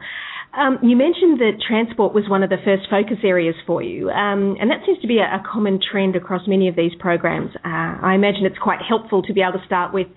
Um, 0.54 0.78
you 0.82 0.96
mentioned 0.96 1.40
that 1.40 1.64
transport 1.66 2.12
was 2.12 2.28
one 2.28 2.42
of 2.42 2.50
the 2.50 2.58
first 2.62 2.82
focus 2.90 3.16
areas 3.24 3.54
for 3.66 3.82
you, 3.82 4.10
um, 4.10 4.56
and 4.60 4.70
that 4.70 4.84
seems 4.84 5.00
to 5.00 5.08
be 5.08 5.16
a, 5.16 5.24
a, 5.24 5.42
common 5.50 5.80
trend 5.80 6.14
across 6.14 6.46
many 6.46 6.68
of 6.68 6.76
these 6.76 6.92
programs. 6.98 7.50
Uh, 7.64 7.96
I 8.04 8.14
imagine 8.14 8.44
it's 8.44 8.58
quite 8.58 8.80
helpful 8.86 9.22
to 9.22 9.32
be 9.32 9.40
able 9.40 9.58
to 9.58 9.64
start 9.64 9.94
with 9.94 10.08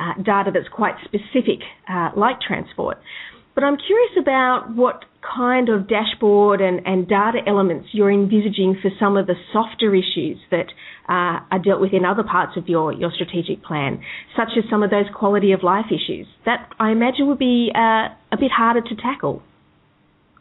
uh, 0.00 0.22
data 0.22 0.50
that's 0.54 0.72
quite 0.72 0.94
specific, 1.04 1.60
uh, 1.86 2.10
like 2.16 2.40
transport. 2.40 2.96
But 3.54 3.62
I'm 3.62 3.76
curious 3.76 4.12
about 4.18 4.74
what 4.74 5.04
kind 5.20 5.68
of 5.68 5.86
dashboard 5.86 6.62
and, 6.62 6.80
and 6.86 7.06
data 7.06 7.38
elements 7.46 7.88
you're 7.92 8.10
envisaging 8.10 8.78
for 8.80 8.90
some 8.98 9.18
of 9.18 9.26
the 9.26 9.34
softer 9.52 9.94
issues 9.94 10.38
that 10.50 10.72
uh, 11.08 11.44
are 11.52 11.60
dealt 11.62 11.82
with 11.82 11.92
in 11.92 12.06
other 12.06 12.24
parts 12.24 12.56
of 12.56 12.68
your, 12.68 12.92
your 12.92 13.12
strategic 13.14 13.62
plan, 13.62 14.02
such 14.34 14.56
as 14.56 14.64
some 14.70 14.82
of 14.82 14.90
those 14.90 15.06
quality 15.14 15.52
of 15.52 15.62
life 15.62 15.86
issues. 15.92 16.26
That 16.46 16.70
I 16.80 16.90
imagine 16.90 17.28
would 17.28 17.38
be 17.38 17.70
uh, 17.74 18.08
a 18.32 18.36
bit 18.40 18.50
harder 18.50 18.80
to 18.80 18.96
tackle. 18.96 19.42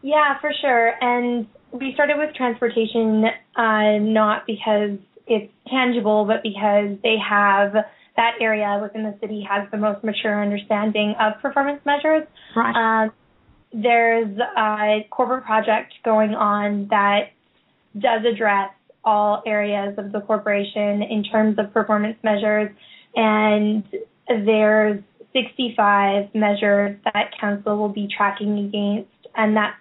Yeah, 0.04 0.40
for 0.40 0.52
sure. 0.62 0.94
And 1.02 1.48
we 1.72 1.94
started 1.94 2.18
with 2.18 2.36
transportation 2.36 3.24
uh, 3.56 3.98
not 4.00 4.46
because 4.46 5.00
it's 5.26 5.52
tangible, 5.68 6.26
but 6.26 6.44
because 6.44 6.98
they 7.02 7.16
have 7.18 7.74
that 8.16 8.34
area 8.40 8.80
within 8.82 9.04
the 9.04 9.18
city 9.20 9.46
has 9.50 9.68
the 9.72 9.78
most 9.78 10.04
mature 10.04 10.40
understanding 10.42 11.16
of 11.20 11.42
performance 11.42 11.82
measures. 11.86 12.28
Right. 12.56 13.06
Um, 13.06 13.12
there's 13.72 14.38
a 14.56 15.08
corporate 15.10 15.46
project 15.46 15.94
going 16.06 16.36
on 16.36 16.88
that 16.90 17.32
does 17.98 18.22
address 18.32 18.70
all 19.04 19.42
areas 19.46 19.96
of 19.98 20.12
the 20.12 20.22
corporation 20.22 21.02
in 21.02 21.24
terms 21.24 21.58
of 21.58 21.74
performance 21.74 22.18
measures, 22.24 22.70
and 23.16 23.84
there's 24.28 25.02
65 25.34 26.36
measures 26.36 26.98
that 27.06 27.32
council 27.40 27.78
will 27.78 27.90
be 27.90 28.08
tracking 28.16 28.60
against, 28.60 29.10
and 29.36 29.58
that's 29.58 29.76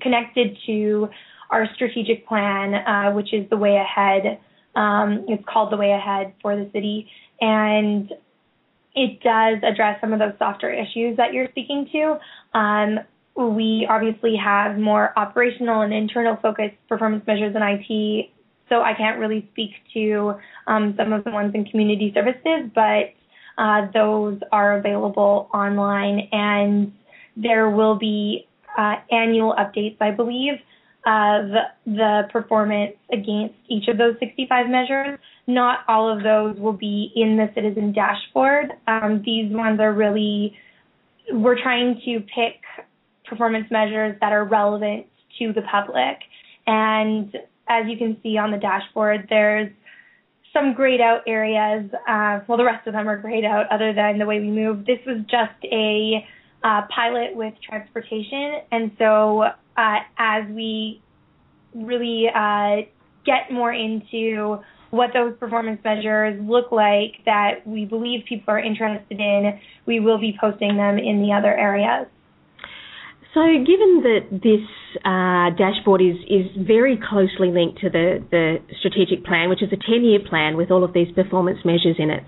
connected 0.00 0.56
to 0.66 1.08
our 1.50 1.68
strategic 1.74 2.26
plan, 2.26 2.74
uh, 2.74 3.12
which 3.12 3.32
is 3.32 3.48
the 3.50 3.56
way 3.56 3.76
ahead. 3.76 4.40
Um, 4.74 5.24
it's 5.28 5.44
called 5.46 5.70
the 5.70 5.76
way 5.76 5.92
ahead 5.92 6.34
for 6.42 6.56
the 6.56 6.68
city, 6.72 7.08
and 7.40 8.12
it 8.94 9.20
does 9.22 9.58
address 9.62 10.00
some 10.00 10.12
of 10.12 10.18
those 10.18 10.32
softer 10.38 10.70
issues 10.70 11.16
that 11.16 11.32
you're 11.32 11.48
speaking 11.50 11.88
to. 11.92 12.18
Um, 12.58 13.00
we 13.36 13.86
obviously 13.90 14.36
have 14.36 14.78
more 14.78 15.12
operational 15.18 15.80
and 15.82 15.92
internal 15.92 16.36
focused 16.40 16.76
performance 16.88 17.26
measures 17.26 17.54
in 17.54 17.62
IT, 17.62 18.30
so 18.68 18.82
I 18.82 18.94
can't 18.94 19.18
really 19.18 19.48
speak 19.52 19.70
to 19.94 20.34
um, 20.66 20.94
some 20.96 21.12
of 21.12 21.24
the 21.24 21.30
ones 21.30 21.52
in 21.54 21.64
community 21.64 22.12
services, 22.14 22.70
but 22.74 23.12
uh, 23.58 23.88
those 23.92 24.38
are 24.52 24.78
available 24.78 25.48
online, 25.52 26.28
and 26.32 26.92
there 27.36 27.70
will 27.70 27.96
be 27.96 28.46
uh, 28.76 28.96
annual 29.10 29.54
updates, 29.54 29.96
I 30.00 30.10
believe, 30.10 30.54
of 31.06 31.50
the 31.86 32.22
performance 32.32 32.96
against 33.12 33.54
each 33.68 33.88
of 33.88 33.98
those 33.98 34.14
65 34.20 34.68
measures. 34.68 35.18
Not 35.46 35.80
all 35.88 36.10
of 36.10 36.22
those 36.22 36.56
will 36.58 36.72
be 36.72 37.12
in 37.14 37.36
the 37.36 37.50
citizen 37.54 37.92
dashboard. 37.92 38.72
Um, 38.86 39.22
these 39.24 39.52
ones 39.52 39.80
are 39.80 39.92
really, 39.92 40.56
we're 41.30 41.60
trying 41.60 42.00
to 42.06 42.20
pick 42.20 42.60
performance 43.26 43.66
measures 43.70 44.16
that 44.20 44.32
are 44.32 44.44
relevant 44.44 45.06
to 45.38 45.52
the 45.52 45.62
public. 45.62 46.18
And 46.66 47.34
as 47.68 47.84
you 47.86 47.98
can 47.98 48.16
see 48.22 48.38
on 48.38 48.50
the 48.50 48.58
dashboard, 48.58 49.26
there's 49.28 49.70
some 50.54 50.72
grayed 50.72 51.00
out 51.00 51.22
areas. 51.26 51.90
Uh, 52.08 52.40
well, 52.46 52.56
the 52.56 52.64
rest 52.64 52.86
of 52.86 52.94
them 52.94 53.08
are 53.08 53.18
grayed 53.18 53.44
out 53.44 53.66
other 53.70 53.92
than 53.92 54.18
the 54.18 54.26
way 54.26 54.40
we 54.40 54.50
move. 54.50 54.86
This 54.86 55.00
was 55.06 55.18
just 55.28 55.64
a 55.70 56.26
uh, 56.64 56.82
pilot 56.94 57.36
with 57.36 57.54
transportation. 57.62 58.60
And 58.72 58.90
so 58.98 59.42
uh, 59.76 59.98
as 60.18 60.44
we 60.50 61.00
really 61.74 62.26
uh, 62.34 62.88
get 63.26 63.52
more 63.52 63.72
into 63.72 64.58
what 64.90 65.10
those 65.12 65.36
performance 65.38 65.80
measures 65.84 66.40
look 66.42 66.70
like 66.70 67.24
that 67.26 67.66
we 67.66 67.84
believe 67.84 68.24
people 68.28 68.54
are 68.54 68.60
interested 68.60 69.18
in, 69.18 69.58
we 69.86 70.00
will 70.00 70.18
be 70.18 70.36
posting 70.40 70.76
them 70.76 70.98
in 70.98 71.20
the 71.20 71.32
other 71.32 71.52
areas. 71.52 72.06
So, 73.34 73.40
given 73.42 74.06
that 74.06 74.30
this 74.30 74.62
uh, 75.04 75.50
dashboard 75.58 76.00
is, 76.00 76.14
is 76.30 76.46
very 76.56 76.96
closely 76.96 77.50
linked 77.50 77.80
to 77.80 77.90
the, 77.90 78.22
the 78.30 78.58
strategic 78.78 79.24
plan, 79.24 79.48
which 79.48 79.60
is 79.60 79.70
a 79.72 79.76
10 79.76 80.04
year 80.04 80.20
plan 80.20 80.56
with 80.56 80.70
all 80.70 80.84
of 80.84 80.92
these 80.92 81.10
performance 81.12 81.58
measures 81.64 81.96
in 81.98 82.10
it, 82.10 82.22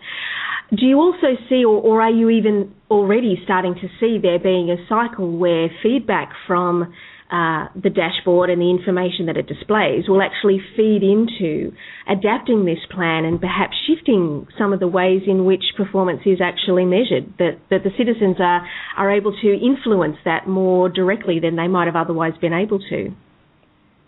do 0.71 0.85
you 0.85 0.99
also 0.99 1.39
see, 1.49 1.65
or, 1.65 1.81
or 1.81 2.03
are 2.03 2.11
you 2.11 2.31
even 2.31 2.75
already 2.91 3.41
starting 3.45 3.75
to 3.75 3.89
see 4.01 4.19
there 4.21 4.39
being 4.39 4.71
a 4.71 4.77
cycle 4.89 5.37
where 5.37 5.69
feedback 5.83 6.33
from 6.47 6.93
uh, 7.31 7.67
the 7.75 7.91
dashboard 7.91 8.51
and 8.51 8.61
the 8.61 8.71
information 8.71 9.27
that 9.27 9.37
it 9.37 9.47
displays 9.47 10.09
will 10.09 10.23
actually 10.23 10.61
feed 10.77 11.03
into 11.03 11.73
adapting 12.09 12.65
this 12.65 12.79
plan 12.91 13.25
and 13.25 13.41
perhaps 13.41 13.75
shifting 13.87 14.47
some 14.57 14.73
of 14.73 14.79
the 14.79 14.87
ways 14.87 15.23
in 15.27 15.45
which 15.45 15.65
performance 15.77 16.21
is 16.25 16.39
actually 16.41 16.85
measured, 16.85 17.27
that, 17.39 17.59
that 17.71 17.83
the 17.83 17.91
citizens 17.99 18.37
are, 18.39 18.67
are 18.97 19.11
able 19.11 19.33
to 19.43 19.53
influence 19.53 20.17
that 20.25 20.47
more 20.47 20.89
directly 20.89 21.41
than 21.41 21.57
they 21.57 21.67
might 21.67 21.87
have 21.87 21.97
otherwise 21.97 22.35
been 22.41 22.53
able 22.53 22.79
to? 22.79 23.13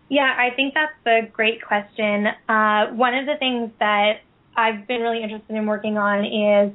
Yeah, 0.08 0.32
I 0.38 0.54
think 0.54 0.74
that's 0.74 0.92
a 1.06 1.28
great 1.30 1.60
question. 1.66 2.26
Uh, 2.48 2.94
one 2.94 3.14
of 3.14 3.26
the 3.26 3.34
things 3.38 3.70
that 3.80 4.20
I've 4.58 4.88
been 4.88 5.02
really 5.02 5.22
interested 5.22 5.54
in 5.54 5.66
working 5.66 5.96
on 5.96 6.24
is 6.24 6.72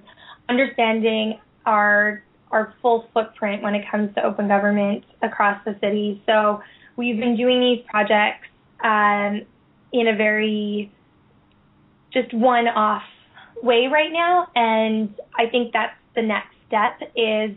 understanding 0.47 1.39
our 1.65 2.23
our 2.49 2.73
full 2.81 3.07
footprint 3.13 3.61
when 3.61 3.75
it 3.75 3.83
comes 3.91 4.13
to 4.15 4.23
open 4.23 4.47
government 4.47 5.03
across 5.21 5.59
the 5.65 5.75
city. 5.81 6.21
So 6.25 6.61
we've 6.95 7.17
been 7.17 7.35
doing 7.35 7.59
these 7.59 7.83
projects 7.89 8.47
um, 8.83 9.41
in 9.91 10.07
a 10.07 10.15
very 10.15 10.91
just 12.13 12.31
one-off 12.33 13.01
way 13.63 13.87
right 13.91 14.11
now, 14.13 14.47
and 14.55 15.13
I 15.37 15.47
think 15.47 15.73
that's 15.73 15.95
the 16.15 16.21
next 16.21 16.55
step 16.67 17.01
is 17.15 17.51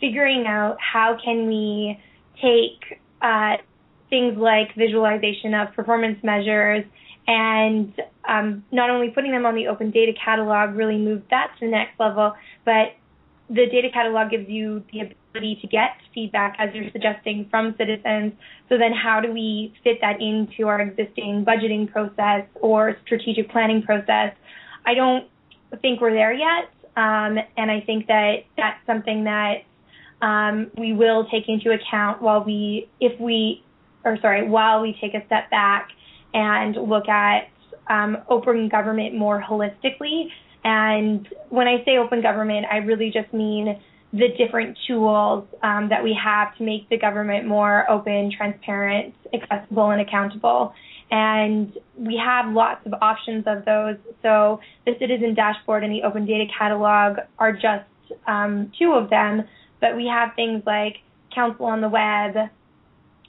figuring 0.00 0.44
out 0.46 0.76
how 0.78 1.16
can 1.24 1.46
we 1.48 1.98
take 2.42 3.00
uh, 3.22 3.56
things 4.10 4.36
like 4.36 4.74
visualization 4.76 5.54
of 5.54 5.72
performance 5.74 6.22
measures 6.22 6.84
and 7.26 7.92
um, 8.28 8.64
not 8.72 8.90
only 8.90 9.10
putting 9.10 9.32
them 9.32 9.46
on 9.46 9.54
the 9.54 9.68
open 9.68 9.90
data 9.90 10.12
catalog 10.12 10.74
really 10.74 10.98
move 10.98 11.22
that 11.30 11.52
to 11.58 11.66
the 11.66 11.70
next 11.70 11.98
level, 11.98 12.34
but 12.64 12.94
the 13.48 13.66
data 13.66 13.88
catalog 13.92 14.30
gives 14.30 14.48
you 14.48 14.82
the 14.92 15.00
ability 15.00 15.58
to 15.60 15.66
get 15.66 15.96
feedback 16.14 16.56
as 16.58 16.70
you're 16.74 16.90
suggesting 16.92 17.46
from 17.50 17.74
citizens. 17.78 18.32
So 18.68 18.78
then 18.78 18.92
how 18.92 19.20
do 19.20 19.32
we 19.32 19.74
fit 19.84 19.98
that 20.00 20.20
into 20.20 20.68
our 20.68 20.80
existing 20.80 21.44
budgeting 21.44 21.90
process 21.90 22.46
or 22.60 22.96
strategic 23.04 23.50
planning 23.50 23.82
process? 23.82 24.34
I 24.86 24.94
don't 24.94 25.28
think 25.80 26.00
we're 26.00 26.14
there 26.14 26.32
yet. 26.32 26.70
Um, 26.96 27.38
and 27.56 27.70
I 27.70 27.82
think 27.84 28.06
that 28.08 28.44
that's 28.56 28.78
something 28.86 29.24
that 29.24 29.62
um, 30.20 30.70
we 30.76 30.92
will 30.92 31.26
take 31.30 31.48
into 31.48 31.72
account 31.72 32.20
while 32.22 32.44
we, 32.44 32.88
if 33.00 33.18
we, 33.18 33.64
or 34.04 34.18
sorry, 34.20 34.48
while 34.48 34.80
we 34.80 34.96
take 35.00 35.14
a 35.14 35.24
step 35.26 35.50
back 35.50 35.88
and 36.34 36.76
look 36.76 37.08
at 37.08 37.48
um, 37.88 38.18
open 38.28 38.68
government 38.68 39.14
more 39.14 39.42
holistically 39.42 40.28
and 40.64 41.28
when 41.48 41.66
I 41.66 41.84
say 41.84 41.98
open 41.98 42.22
government, 42.22 42.66
I 42.70 42.78
really 42.78 43.10
just 43.10 43.32
mean 43.32 43.80
the 44.12 44.28
different 44.36 44.78
tools 44.86 45.44
um, 45.62 45.88
that 45.88 46.04
we 46.04 46.16
have 46.22 46.56
to 46.58 46.62
make 46.62 46.88
the 46.88 46.98
government 46.98 47.46
more 47.46 47.90
open, 47.90 48.30
transparent, 48.36 49.14
accessible, 49.32 49.90
and 49.90 50.00
accountable. 50.00 50.74
And 51.10 51.76
we 51.96 52.20
have 52.24 52.52
lots 52.52 52.86
of 52.86 52.94
options 53.00 53.44
of 53.46 53.64
those. 53.64 53.96
So 54.22 54.60
the 54.86 54.92
Citizen 54.98 55.34
Dashboard 55.34 55.82
and 55.82 55.92
the 55.92 56.02
Open 56.02 56.26
Data 56.26 56.44
Catalog 56.56 57.18
are 57.38 57.52
just 57.52 57.86
um, 58.26 58.70
two 58.78 58.92
of 58.92 59.10
them, 59.10 59.44
but 59.80 59.96
we 59.96 60.06
have 60.06 60.34
things 60.36 60.62
like 60.66 60.98
Council 61.34 61.66
on 61.66 61.80
the 61.80 61.88
Web, 61.88 62.50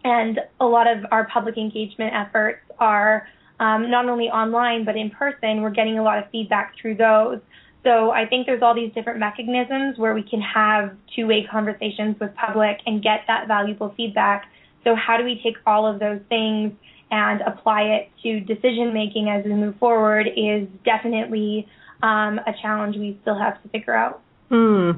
and 0.04 0.40
a 0.60 0.66
lot 0.66 0.88
of 0.88 1.06
our 1.12 1.28
public 1.28 1.58
engagement 1.58 2.14
efforts 2.14 2.60
are 2.80 3.28
um, 3.60 3.90
not 3.90 4.08
only 4.08 4.26
online 4.26 4.86
but 4.86 4.96
in 4.98 5.10
person. 5.10 5.62
We're 5.62 5.70
getting 5.72 5.98
a 5.98 6.04
lot 6.04 6.18
of 6.18 6.30
feedback 6.32 6.76
through 6.80 6.96
those. 6.96 7.40
So 7.84 8.12
I 8.12 8.26
think 8.26 8.46
there's 8.46 8.62
all 8.62 8.74
these 8.74 8.94
different 8.94 9.20
mechanisms 9.20 9.98
where 9.98 10.14
we 10.14 10.24
can 10.24 10.42
have 10.42 10.96
two-way 11.16 11.46
conversations 11.52 12.16
with 12.20 12.34
public 12.36 12.78
and 12.86 13.04
get 13.04 13.22
that 13.28 13.48
valuable 13.48 13.94
feedback. 13.98 14.50
So 14.84 14.96
how 14.96 15.18
do 15.18 15.26
we 15.26 15.42
take 15.44 15.58
all 15.66 15.86
of 15.86 16.00
those 16.00 16.20
things 16.30 16.74
and 17.12 17.42
apply 17.42 17.84
it 17.84 18.10
to 18.24 18.40
decision 18.40 18.94
making 18.94 19.30
as 19.30 19.44
we 19.46 19.54
move 19.54 19.76
forward 19.78 20.28
is 20.28 20.68
definitely 20.84 21.68
um, 22.02 22.40
a 22.40 22.54
challenge 22.62 22.96
we 22.98 23.18
still 23.22 23.38
have 23.38 23.62
to 23.62 23.70
figure 23.70 23.94
out. 23.94 24.22
Hmm. 24.50 24.92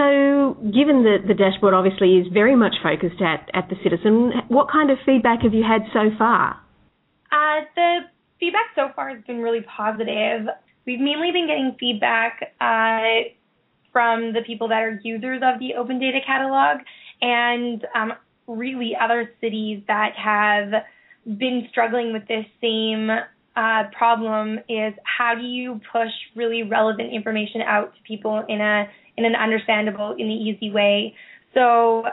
So 0.00 0.56
given 0.72 1.04
that 1.04 1.28
the 1.28 1.34
dashboard 1.34 1.74
obviously 1.74 2.16
is 2.16 2.26
very 2.32 2.56
much 2.56 2.72
focused 2.82 3.20
at, 3.20 3.50
at 3.52 3.68
the 3.68 3.76
citizen, 3.82 4.32
what 4.48 4.70
kind 4.72 4.90
of 4.90 4.96
feedback 5.04 5.42
have 5.42 5.52
you 5.52 5.62
had 5.62 5.82
so 5.92 6.08
far? 6.16 6.56
Uh, 7.30 7.68
the 7.76 7.98
feedback 8.38 8.72
so 8.74 8.88
far 8.96 9.10
has 9.10 9.22
been 9.26 9.42
really 9.42 9.60
positive. 9.60 10.48
We've 10.86 11.00
mainly 11.00 11.32
been 11.32 11.46
getting 11.46 11.76
feedback 11.78 12.54
uh, 12.62 13.28
from 13.92 14.32
the 14.32 14.40
people 14.46 14.68
that 14.68 14.80
are 14.80 14.98
users 15.04 15.42
of 15.44 15.60
the 15.60 15.74
Open 15.74 16.00
Data 16.00 16.20
Catalog 16.26 16.78
and 17.20 17.86
um, 17.94 18.14
really 18.46 18.96
other 18.98 19.30
cities 19.42 19.82
that 19.86 20.12
have 20.16 20.72
been 21.26 21.68
struggling 21.70 22.14
with 22.14 22.26
this 22.26 22.46
same 22.62 23.10
uh, 23.56 23.82
problem 23.92 24.60
is 24.70 24.94
how 25.04 25.34
do 25.34 25.42
you 25.42 25.78
push 25.92 26.08
really 26.34 26.62
relevant 26.62 27.12
information 27.12 27.60
out 27.60 27.92
to 27.94 28.02
people 28.08 28.42
in 28.48 28.62
a 28.62 28.88
in 29.20 29.34
an 29.34 29.36
understandable, 29.36 30.12
in 30.12 30.26
an 30.26 30.32
easy 30.32 30.70
way. 30.70 31.14
So 31.54 32.04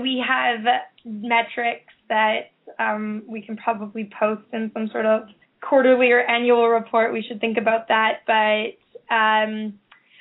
we 0.00 0.24
have 0.26 0.60
metrics 1.04 1.92
that 2.08 2.52
um, 2.78 3.22
we 3.26 3.42
can 3.42 3.56
probably 3.56 4.10
post 4.18 4.42
in 4.52 4.70
some 4.72 4.88
sort 4.88 5.06
of 5.06 5.28
quarterly 5.60 6.10
or 6.12 6.20
annual 6.20 6.68
report. 6.68 7.12
We 7.12 7.22
should 7.22 7.40
think 7.40 7.58
about 7.58 7.88
that, 7.88 8.20
but 8.26 9.14
um, 9.14 9.74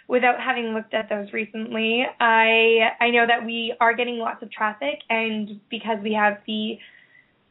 without 0.08 0.40
having 0.40 0.74
looked 0.74 0.94
at 0.94 1.10
those 1.10 1.32
recently, 1.34 2.06
I 2.20 2.92
I 3.00 3.10
know 3.12 3.26
that 3.28 3.46
we 3.46 3.76
are 3.80 3.94
getting 3.94 4.18
lots 4.18 4.42
of 4.44 4.52
traffic, 4.52 5.00
and 5.10 5.60
because 5.70 6.00
we 6.02 6.14
have 6.14 6.40
the 6.48 6.78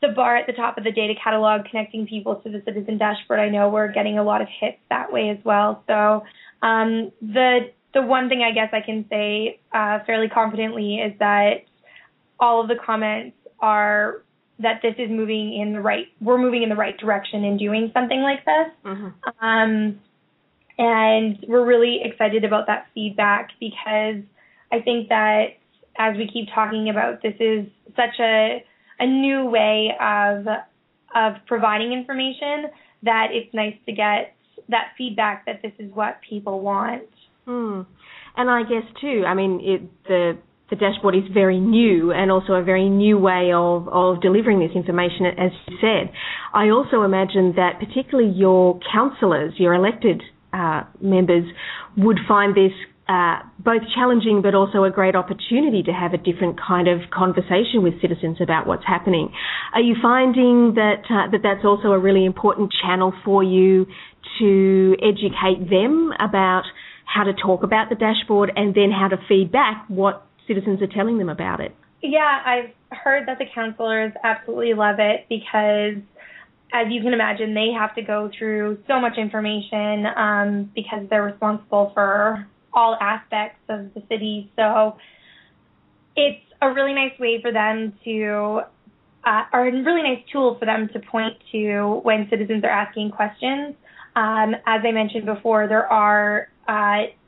the 0.01 0.09
bar 0.09 0.37
at 0.37 0.47
the 0.47 0.53
top 0.53 0.77
of 0.79 0.85
the 0.85 0.91
data 0.91 1.15
catalog 1.23 1.65
connecting 1.71 2.07
people 2.07 2.37
to 2.37 2.51
the 2.51 2.61
citizen 2.65 2.99
dashboard, 2.99 3.39
I 3.39 3.49
know 3.49 3.69
we're 3.69 3.93
getting 3.93 4.19
a 4.19 4.25
lot 4.25 4.43
of 4.43 4.49
hits 4.61 4.79
that 4.91 5.13
way 5.13 5.31
as 5.31 5.39
well. 5.45 5.85
So 5.87 6.25
um, 6.61 7.13
the 7.21 7.71
the 7.95 8.03
one 8.03 8.29
thing 8.29 8.43
I 8.43 8.53
guess 8.53 8.71
I 8.73 8.81
can 8.81 9.05
say 9.09 9.61
uh, 9.73 10.01
fairly 10.07 10.29
confidently 10.29 10.97
is 10.97 11.13
that 11.19 11.65
all 12.41 12.61
of 12.61 12.69
the 12.69 12.77
comments 12.77 13.37
are 13.61 14.23
that 14.59 14.81
this 14.83 14.95
is 14.99 15.11
moving 15.11 15.55
in 15.55 15.73
the 15.73 15.81
right 15.81 16.07
we're 16.21 16.39
moving 16.39 16.63
in 16.63 16.69
the 16.69 16.77
right 16.77 16.97
direction 16.99 17.45
in 17.45 17.57
doing 17.57 17.91
something 17.95 18.23
like 18.23 18.45
this. 18.45 18.69
Mm-hmm. 18.85 19.45
Um, 19.45 20.01
and 20.79 21.39
we're 21.49 21.65
really 21.65 22.01
excited 22.03 22.45
about 22.45 22.67
that 22.67 22.87
feedback 22.95 23.51
because 23.61 24.23
I 24.71 24.81
think 24.81 25.09
that 25.09 25.57
as 25.99 26.17
we 26.17 26.29
keep 26.33 26.49
talking 26.55 26.89
about 26.89 27.23
this 27.23 27.35
is 27.39 27.67
such 27.95 28.19
a 28.21 28.65
a 28.99 29.07
new 29.07 29.45
way 29.47 29.95
of 30.01 30.47
of 31.15 31.35
providing 31.47 31.93
information 31.93 32.71
that 33.03 33.29
it's 33.33 33.53
nice 33.53 33.77
to 33.87 33.93
get 33.93 34.35
that 34.69 34.93
feedback 34.97 35.45
that 35.47 35.61
this 35.63 35.73
is 35.79 35.93
what 35.93 36.21
people 36.29 36.61
want. 36.61 37.03
Hmm. 37.47 37.83
And 38.37 38.51
I 38.51 38.63
guess 38.63 38.85
too, 39.01 39.25
I 39.27 39.35
mean, 39.35 39.61
it, 39.63 40.05
the 40.05 40.39
the 40.71 40.77
dashboard 40.77 41.15
is 41.15 41.25
very 41.35 41.61
new 41.61 42.13
and 42.13 42.31
also 42.33 42.55
a 42.55 42.63
very 42.63 42.89
new 42.89 43.19
way 43.19 43.53
of, 43.55 43.89
of 43.89 44.23
delivering 44.23 44.59
this 44.59 44.71
information, 44.75 45.27
as 45.27 45.51
you 45.69 45.77
said. 45.83 46.11
I 46.55 46.71
also 46.71 47.03
imagine 47.03 47.53
that 47.57 47.79
particularly 47.79 48.31
your 48.31 48.81
councillors, 48.91 49.53
your 49.59 49.75
elected 49.75 50.23
uh, 50.55 50.85
members, 50.99 51.45
would 51.99 52.17
find 52.27 52.57
this 52.57 52.73
uh, 53.07 53.41
both 53.59 53.83
challenging 53.95 54.41
but 54.43 54.55
also 54.55 54.85
a 54.85 54.91
great 54.91 55.15
opportunity 55.15 55.83
to 55.83 55.93
have 55.93 56.15
a 56.15 56.17
different 56.17 56.59
kind 56.59 56.89
of 56.89 57.01
conversation 57.11 57.83
with 57.83 58.01
citizens 58.01 58.39
about 58.41 58.67
what's 58.67 58.87
happening. 58.87 59.31
Are 59.75 59.83
you 59.83 59.97
finding 60.01 60.75
that 60.77 61.05
uh, 61.11 61.31
that 61.33 61.41
that's 61.43 61.67
also 61.67 61.89
a 61.93 61.99
really 61.99 62.25
important 62.25 62.73
channel 62.81 63.13
for 63.27 63.45
you 63.45 63.87
to 64.39 64.97
educate 65.03 65.69
them 65.69 66.13
about 66.19 66.63
how 67.05 67.25
to 67.25 67.33
talk 67.33 67.63
about 67.63 67.89
the 67.89 67.95
dashboard 67.95 68.53
and 68.57 68.75
then 68.75 68.91
how 68.91 69.09
to 69.09 69.17
feed 69.29 69.53
back 69.53 69.85
what 69.89 70.27
citizens 70.47 70.81
are 70.83 70.87
telling 70.87 71.19
them 71.19 71.29
about 71.29 71.61
it? 71.61 71.75
Yeah, 72.03 72.43
I've 72.45 72.99
heard 72.99 73.29
that 73.29 73.39
the 73.39 73.47
councillors 73.55 74.13
absolutely 74.25 74.75
love 74.75 74.97
it 74.99 75.27
because 75.29 76.03
as 76.73 76.87
you 76.91 77.03
can 77.03 77.13
imagine, 77.13 77.55
they 77.55 77.71
have 77.79 77.95
to 77.95 78.03
go 78.03 78.31
through 78.37 78.79
so 78.89 78.99
much 78.99 79.19
information 79.19 80.07
um, 80.17 80.71
because 80.75 81.07
they're 81.11 81.23
responsible 81.23 81.93
for 81.95 82.49
all 82.73 82.97
aspects 83.01 83.61
of 83.69 83.93
the 83.95 84.03
city. 84.09 84.51
So 84.57 84.97
it's 86.17 86.43
a 86.63 86.73
really 86.73 86.95
nice 86.95 87.19
way 87.21 87.41
for 87.43 87.53
them 87.53 87.93
to, 88.05 88.61
uh, 89.25 89.43
or 89.53 89.69
a 89.69 89.71
really 89.71 90.03
nice 90.03 90.25
tool 90.33 90.57
for 90.59 90.65
them 90.65 90.89
to 90.95 91.01
point 91.01 91.37
to 91.53 92.01
when 92.03 92.27
citizens 92.31 92.65
are 92.65 92.71
asking 92.71 93.11
questions. 93.11 93.75
Um, 94.17 94.55
as 94.67 94.81
I 94.87 94.93
mentioned 94.93 95.27
before, 95.27 95.69
there 95.69 95.87
are 95.87 96.49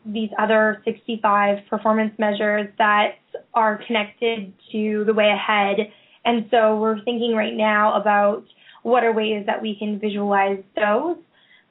these 0.06 0.30
other 0.38 0.82
65 0.84 1.66
performance 1.68 2.12
measures 2.18 2.68
that 2.78 3.16
are 3.54 3.80
connected 3.86 4.52
to 4.72 5.04
the 5.04 5.14
way 5.14 5.30
ahead. 5.30 5.90
And 6.24 6.46
so 6.50 6.78
we're 6.78 7.02
thinking 7.04 7.34
right 7.34 7.54
now 7.54 8.00
about 8.00 8.44
what 8.82 9.04
are 9.04 9.12
ways 9.12 9.46
that 9.46 9.62
we 9.62 9.76
can 9.76 9.98
visualize 9.98 10.62
those 10.76 11.16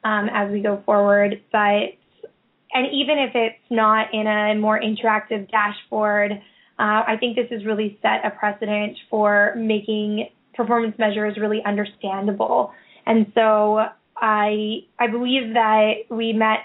um, 0.03 0.29
as 0.33 0.51
we 0.51 0.61
go 0.61 0.81
forward. 0.85 1.41
But 1.51 1.97
and 2.75 2.87
even 2.91 3.19
if 3.19 3.35
it's 3.35 3.63
not 3.69 4.13
in 4.13 4.25
a 4.25 4.55
more 4.55 4.81
interactive 4.81 5.49
dashboard, 5.51 6.31
uh, 6.31 6.37
I 7.07 7.17
think 7.19 7.35
this 7.35 7.49
has 7.51 7.63
really 7.65 7.99
set 8.01 8.25
a 8.25 8.31
precedent 8.31 8.97
for 9.11 9.53
making 9.55 10.29
performance 10.55 10.97
measures 10.97 11.37
really 11.37 11.63
understandable. 11.63 12.71
And 13.05 13.31
so 13.35 13.85
I 14.17 14.85
I 14.97 15.07
believe 15.07 15.53
that 15.53 15.93
we 16.09 16.33
met 16.33 16.59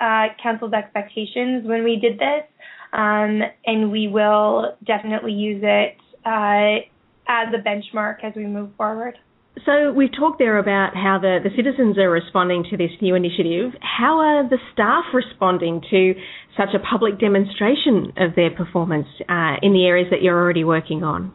uh, 0.00 0.26
council's 0.42 0.72
expectations 0.72 1.66
when 1.66 1.84
we 1.84 1.96
did 1.96 2.18
this, 2.18 2.44
um, 2.92 3.40
and 3.66 3.90
we 3.90 4.08
will 4.08 4.76
definitely 4.86 5.32
use 5.32 5.62
it 5.64 5.96
uh, 6.24 6.84
as 7.28 7.52
a 7.54 7.62
benchmark 7.62 8.24
as 8.24 8.32
we 8.36 8.46
move 8.46 8.70
forward. 8.76 9.18
So 9.64 9.92
we've 9.92 10.10
talked 10.10 10.40
there 10.40 10.58
about 10.58 10.96
how 10.96 11.18
the, 11.22 11.38
the 11.42 11.50
citizens 11.54 11.96
are 11.96 12.10
responding 12.10 12.64
to 12.70 12.76
this 12.76 12.90
new 13.00 13.14
initiative. 13.14 13.72
How 13.80 14.18
are 14.18 14.48
the 14.48 14.58
staff 14.72 15.04
responding 15.14 15.80
to 15.90 16.14
such 16.56 16.74
a 16.74 16.80
public 16.80 17.20
demonstration 17.20 18.12
of 18.16 18.34
their 18.34 18.50
performance 18.50 19.06
uh, 19.28 19.56
in 19.62 19.72
the 19.72 19.84
areas 19.86 20.08
that 20.10 20.22
you're 20.22 20.36
already 20.36 20.64
working 20.64 21.04
on? 21.04 21.32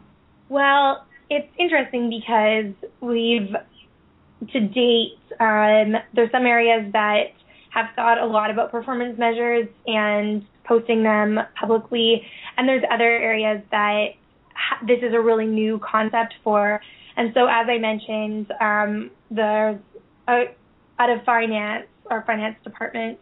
Well, 0.50 1.06
it's 1.30 1.48
interesting 1.58 2.10
because 2.10 2.74
we've, 3.00 3.54
to 4.52 4.60
date, 4.60 5.18
um, 5.40 5.94
there's 6.14 6.30
some 6.30 6.44
areas 6.44 6.92
that 6.92 7.32
have 7.70 7.86
thought 7.96 8.18
a 8.18 8.26
lot 8.26 8.50
about 8.50 8.70
performance 8.70 9.18
measures 9.18 9.66
and 9.86 10.44
posting 10.64 11.02
them 11.02 11.40
publicly, 11.58 12.22
and 12.56 12.68
there's 12.68 12.84
other 12.90 13.04
areas 13.04 13.62
that 13.70 14.08
ha- 14.54 14.84
this 14.86 14.98
is 15.02 15.14
a 15.14 15.20
really 15.20 15.46
new 15.46 15.80
concept 15.80 16.34
for 16.44 16.80
and 17.20 17.32
so, 17.34 17.46
as 17.46 17.66
I 17.68 17.76
mentioned, 17.76 18.50
um, 18.60 19.10
there's 19.30 19.78
a, 20.26 20.44
out 20.98 21.10
of 21.10 21.22
finance, 21.24 21.86
our 22.10 22.24
finance 22.26 22.56
department, 22.64 23.18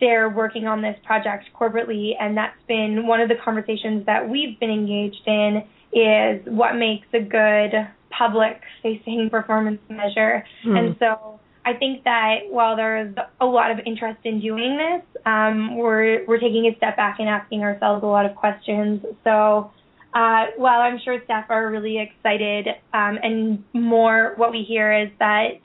they're 0.00 0.28
working 0.28 0.66
on 0.66 0.82
this 0.82 0.96
project 1.04 1.44
corporately, 1.58 2.14
and 2.18 2.36
that's 2.36 2.58
been 2.66 3.06
one 3.06 3.20
of 3.20 3.28
the 3.28 3.36
conversations 3.36 4.04
that 4.06 4.28
we've 4.28 4.58
been 4.58 4.70
engaged 4.70 5.22
in 5.26 5.62
is 5.92 6.42
what 6.46 6.74
makes 6.74 7.06
a 7.12 7.20
good 7.20 7.72
public-facing 8.10 9.30
performance 9.30 9.80
measure. 9.88 10.44
Mm. 10.66 10.78
And 10.78 10.96
so, 10.98 11.38
I 11.64 11.74
think 11.74 12.04
that 12.04 12.40
while 12.48 12.76
there's 12.76 13.14
a 13.40 13.46
lot 13.46 13.70
of 13.70 13.78
interest 13.86 14.18
in 14.24 14.40
doing 14.40 14.76
this, 14.76 15.22
um, 15.24 15.76
we're 15.76 16.24
we're 16.26 16.40
taking 16.40 16.66
a 16.66 16.76
step 16.76 16.96
back 16.96 17.20
and 17.20 17.28
asking 17.28 17.62
ourselves 17.62 18.02
a 18.02 18.06
lot 18.06 18.26
of 18.26 18.34
questions. 18.34 19.04
So 19.22 19.70
uh, 20.14 20.46
well, 20.58 20.80
I'm 20.80 20.98
sure 21.04 21.18
staff 21.24 21.46
are 21.48 21.70
really 21.70 21.98
excited, 21.98 22.68
um, 22.92 23.18
and 23.22 23.64
more 23.72 24.34
what 24.36 24.50
we 24.50 24.62
hear 24.62 24.92
is 24.92 25.08
that 25.18 25.60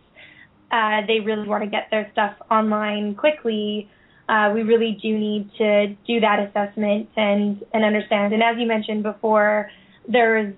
uh, 0.72 1.06
they 1.06 1.20
really 1.20 1.48
want 1.48 1.64
to 1.64 1.70
get 1.70 1.88
their 1.92 2.10
stuff 2.14 2.36
online 2.50 3.16
quickly. 3.16 3.90
Uh, 4.30 4.52
we 4.54 4.62
really 4.62 4.98
do 5.02 5.18
need 5.18 5.50
to 5.58 5.88
do 6.06 6.20
that 6.20 6.40
assessment 6.40 7.10
and 7.18 7.64
and 7.74 7.84
understand. 7.84 8.34
And 8.34 8.44
as 8.44 8.56
you 8.58 8.68
mentioned 8.68 9.04
before, 9.04 9.70
there's 10.08 10.54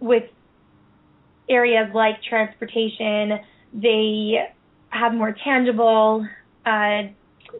with 0.00 0.24
areas 1.48 1.90
like 1.94 2.22
transportation, 2.22 3.38
they 3.72 4.50
have 4.90 5.12
more 5.14 5.34
tangible 5.44 6.26
uh, 6.66 7.02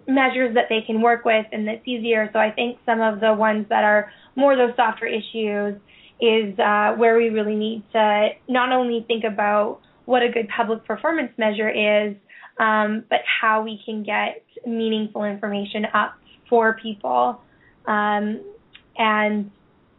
measures 0.07 0.55
that 0.55 0.67
they 0.69 0.83
can 0.87 1.01
work 1.01 1.25
with, 1.25 1.47
and 1.53 1.69
it's 1.69 1.87
easier. 1.87 2.29
So 2.33 2.39
I 2.39 2.51
think 2.51 2.79
some 2.87 3.01
of 3.01 3.21
the 3.21 3.35
ones 3.35 3.67
that 3.69 3.85
are 3.85 4.13
more 4.37 4.57
those 4.57 4.75
softer 4.77 5.07
issues 5.07 5.81
is 6.21 6.59
uh, 6.59 6.95
where 6.97 7.17
we 7.17 7.31
really 7.31 7.57
need 7.57 7.83
to 7.93 8.29
not 8.49 8.73
only 8.73 9.05
think 9.09 9.25
about 9.25 9.81
what 10.05 10.23
a 10.23 10.29
good 10.29 10.49
public 10.55 10.85
performance 10.85 11.33
measure 11.39 11.71
is, 11.71 12.15
um, 12.59 13.05
but 13.09 13.21
how 13.25 13.63
we 13.63 13.81
can 13.85 14.03
get 14.03 14.45
meaningful 14.67 15.25
information 15.25 15.87
up 15.95 16.15
for 16.49 16.77
people. 16.83 17.41
Um, 17.87 18.43
and 18.99 19.51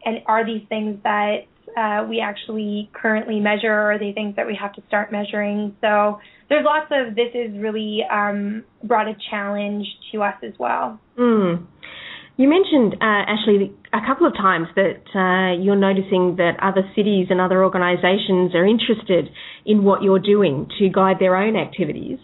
and 0.04 0.22
are 0.26 0.44
these 0.44 0.62
things 0.68 0.98
that 1.02 1.46
uh, 1.76 2.04
we 2.08 2.20
actually 2.20 2.90
currently 2.92 3.40
measure, 3.40 3.72
or 3.72 3.92
are 3.92 3.98
they 3.98 4.12
things 4.12 4.36
that 4.36 4.46
we 4.46 4.54
have 4.54 4.72
to 4.74 4.82
start 4.86 5.10
measuring? 5.10 5.76
So 5.80 6.20
there's 6.52 6.66
lots 6.66 6.92
of 6.92 7.14
this 7.14 7.32
is 7.34 7.56
really 7.56 8.00
um, 8.12 8.62
brought 8.84 9.08
a 9.08 9.14
challenge 9.30 9.86
to 10.12 10.22
us 10.22 10.34
as 10.42 10.52
well. 10.58 11.00
Mm. 11.18 11.66
You 12.36 12.48
mentioned, 12.48 12.94
uh, 13.00 13.24
Ashley, 13.28 13.72
a 13.92 14.00
couple 14.06 14.26
of 14.26 14.34
times 14.34 14.68
that 14.76 15.00
uh, 15.16 15.62
you're 15.62 15.76
noticing 15.76 16.36
that 16.36 16.56
other 16.60 16.82
cities 16.94 17.28
and 17.30 17.40
other 17.40 17.64
organisations 17.64 18.54
are 18.54 18.66
interested 18.66 19.28
in 19.64 19.84
what 19.84 20.02
you're 20.02 20.18
doing 20.18 20.68
to 20.78 20.88
guide 20.90 21.16
their 21.20 21.36
own 21.36 21.56
activities. 21.56 22.18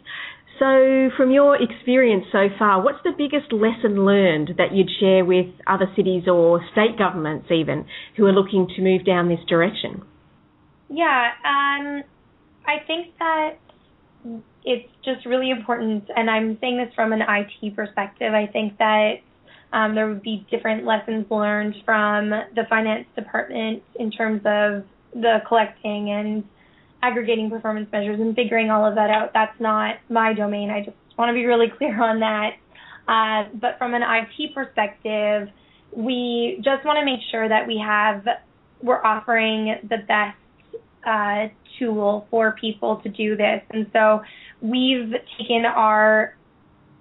So, 0.59 1.09
from 1.17 1.31
your 1.31 1.57
experience 1.57 2.25
so 2.33 2.49
far, 2.59 2.83
what's 2.83 2.99
the 3.05 3.13
biggest 3.17 3.53
lesson 3.53 4.05
learned 4.05 4.55
that 4.59 4.75
you'd 4.75 4.91
share 4.99 5.25
with 5.25 5.47
other 5.67 5.87
cities 5.95 6.25
or 6.27 6.61
state 6.73 6.99
governments, 6.99 7.47
even, 7.51 7.87
who 8.17 8.27
are 8.27 8.33
looking 8.33 8.67
to 8.77 8.83
move 8.83 9.07
down 9.07 9.29
this 9.29 9.45
direction? 9.49 10.03
Yeah, 10.91 11.29
um, 11.47 12.03
I 12.67 12.85
think 12.87 13.15
that 13.21 13.59
it's 14.65 14.89
just 15.05 15.25
really 15.27 15.51
important, 15.51 16.05
and 16.15 16.31
I'm 16.31 16.59
saying 16.61 16.79
this 16.79 16.93
from 16.95 17.13
an 17.13 17.23
IT 17.23 17.75
perspective. 17.75 18.35
I 18.35 18.47
think 18.47 18.79
that 18.79 19.21
um, 19.73 19.95
there 19.95 20.09
would 20.09 20.23
be 20.23 20.47
different 20.51 20.85
lessons 20.85 21.27
learned 21.31 21.75
from 21.85 22.31
the 22.31 22.65
finance 22.69 23.07
department 23.15 23.83
in 23.97 24.11
terms 24.11 24.41
of 24.45 24.85
the 25.15 25.39
collecting 25.47 26.11
and 26.11 26.45
aggregating 27.03 27.51
performance 27.51 27.91
measures 27.93 28.19
and 28.21 28.35
figuring 28.35 28.71
all 28.71 28.85
of 28.85 28.95
that 28.97 29.11
out. 29.11 29.33
That's 29.33 29.59
not 29.61 29.97
my 30.09 30.33
domain. 30.33 30.71
I 30.71 30.85
just 30.85 30.97
want 31.17 31.31
to 31.31 31.35
be 31.35 31.47
really 31.47 31.69
clear 31.79 32.03
on 32.03 32.21
that. 32.21 32.57
Uh, 33.07 33.49
but 33.55 33.79
from 33.79 33.95
an 33.95 34.03
IT 34.03 34.55
perspective, 34.55 35.49
we 35.93 36.61
just 36.63 36.85
want 36.85 36.99
to 36.99 37.05
make 37.05 37.21
sure 37.31 37.49
that 37.49 37.67
we 37.67 37.83
have 37.85 38.27
we're 38.83 39.03
offering 39.03 39.77
the 39.89 39.97
best 40.07 40.37
uh, 41.07 41.49
tool 41.79 42.27
for 42.31 42.53
people 42.53 42.97
to 42.97 43.09
do 43.09 43.37
this. 43.37 43.63
And 43.71 43.91
so 43.93 44.23
we've 44.61 45.15
taken 45.39 45.65
our 45.65 46.37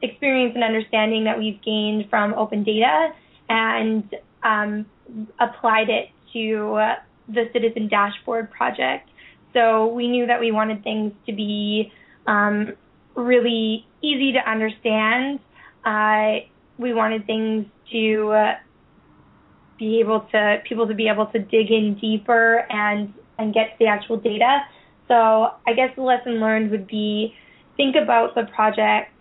experience 0.02 0.54
and 0.56 0.64
understanding 0.64 1.24
that 1.24 1.38
we've 1.38 1.62
gained 1.62 2.10
from 2.10 2.34
open 2.36 2.64
data 2.64 3.10
and 3.50 4.16
um, 4.44 4.86
applied 5.40 5.90
it 5.90 6.10
to 6.34 6.96
the 7.30 7.50
citizen 7.54 7.88
dashboard 7.88 8.52
project. 8.52 9.10
So 9.54 9.88
we 9.88 10.08
knew 10.08 10.28
that 10.28 10.40
we 10.40 10.52
wanted 10.52 10.84
things 10.84 11.14
to 11.26 11.34
be 11.34 11.92
um, 12.28 12.74
really 13.16 13.86
easy 14.02 14.34
to 14.34 14.50
understand. 14.50 15.40
Uh, 15.84 16.46
we 16.78 16.94
wanted 16.94 17.26
things 17.26 17.66
to 17.92 18.32
uh, 18.32 18.56
be 19.80 20.00
able 20.00 20.22
to 20.32 20.62
people 20.68 20.88
to 20.88 20.94
be 20.94 21.08
able 21.08 21.28
to 21.28 21.40
dig 21.40 21.72
in 21.72 21.96
deeper 21.96 22.66
and 22.70 23.14
and 23.38 23.54
get 23.54 23.76
the 23.80 23.88
actual 23.88 24.18
data. 24.18 24.62
So 25.08 25.14
I 25.16 25.74
guess 25.76 25.96
the 25.96 26.02
lesson 26.02 26.40
learned 26.40 26.72
would 26.72 26.88
be 26.88 27.34
think 27.78 27.96
about 27.96 28.36
the 28.36 28.44
project 28.54 29.12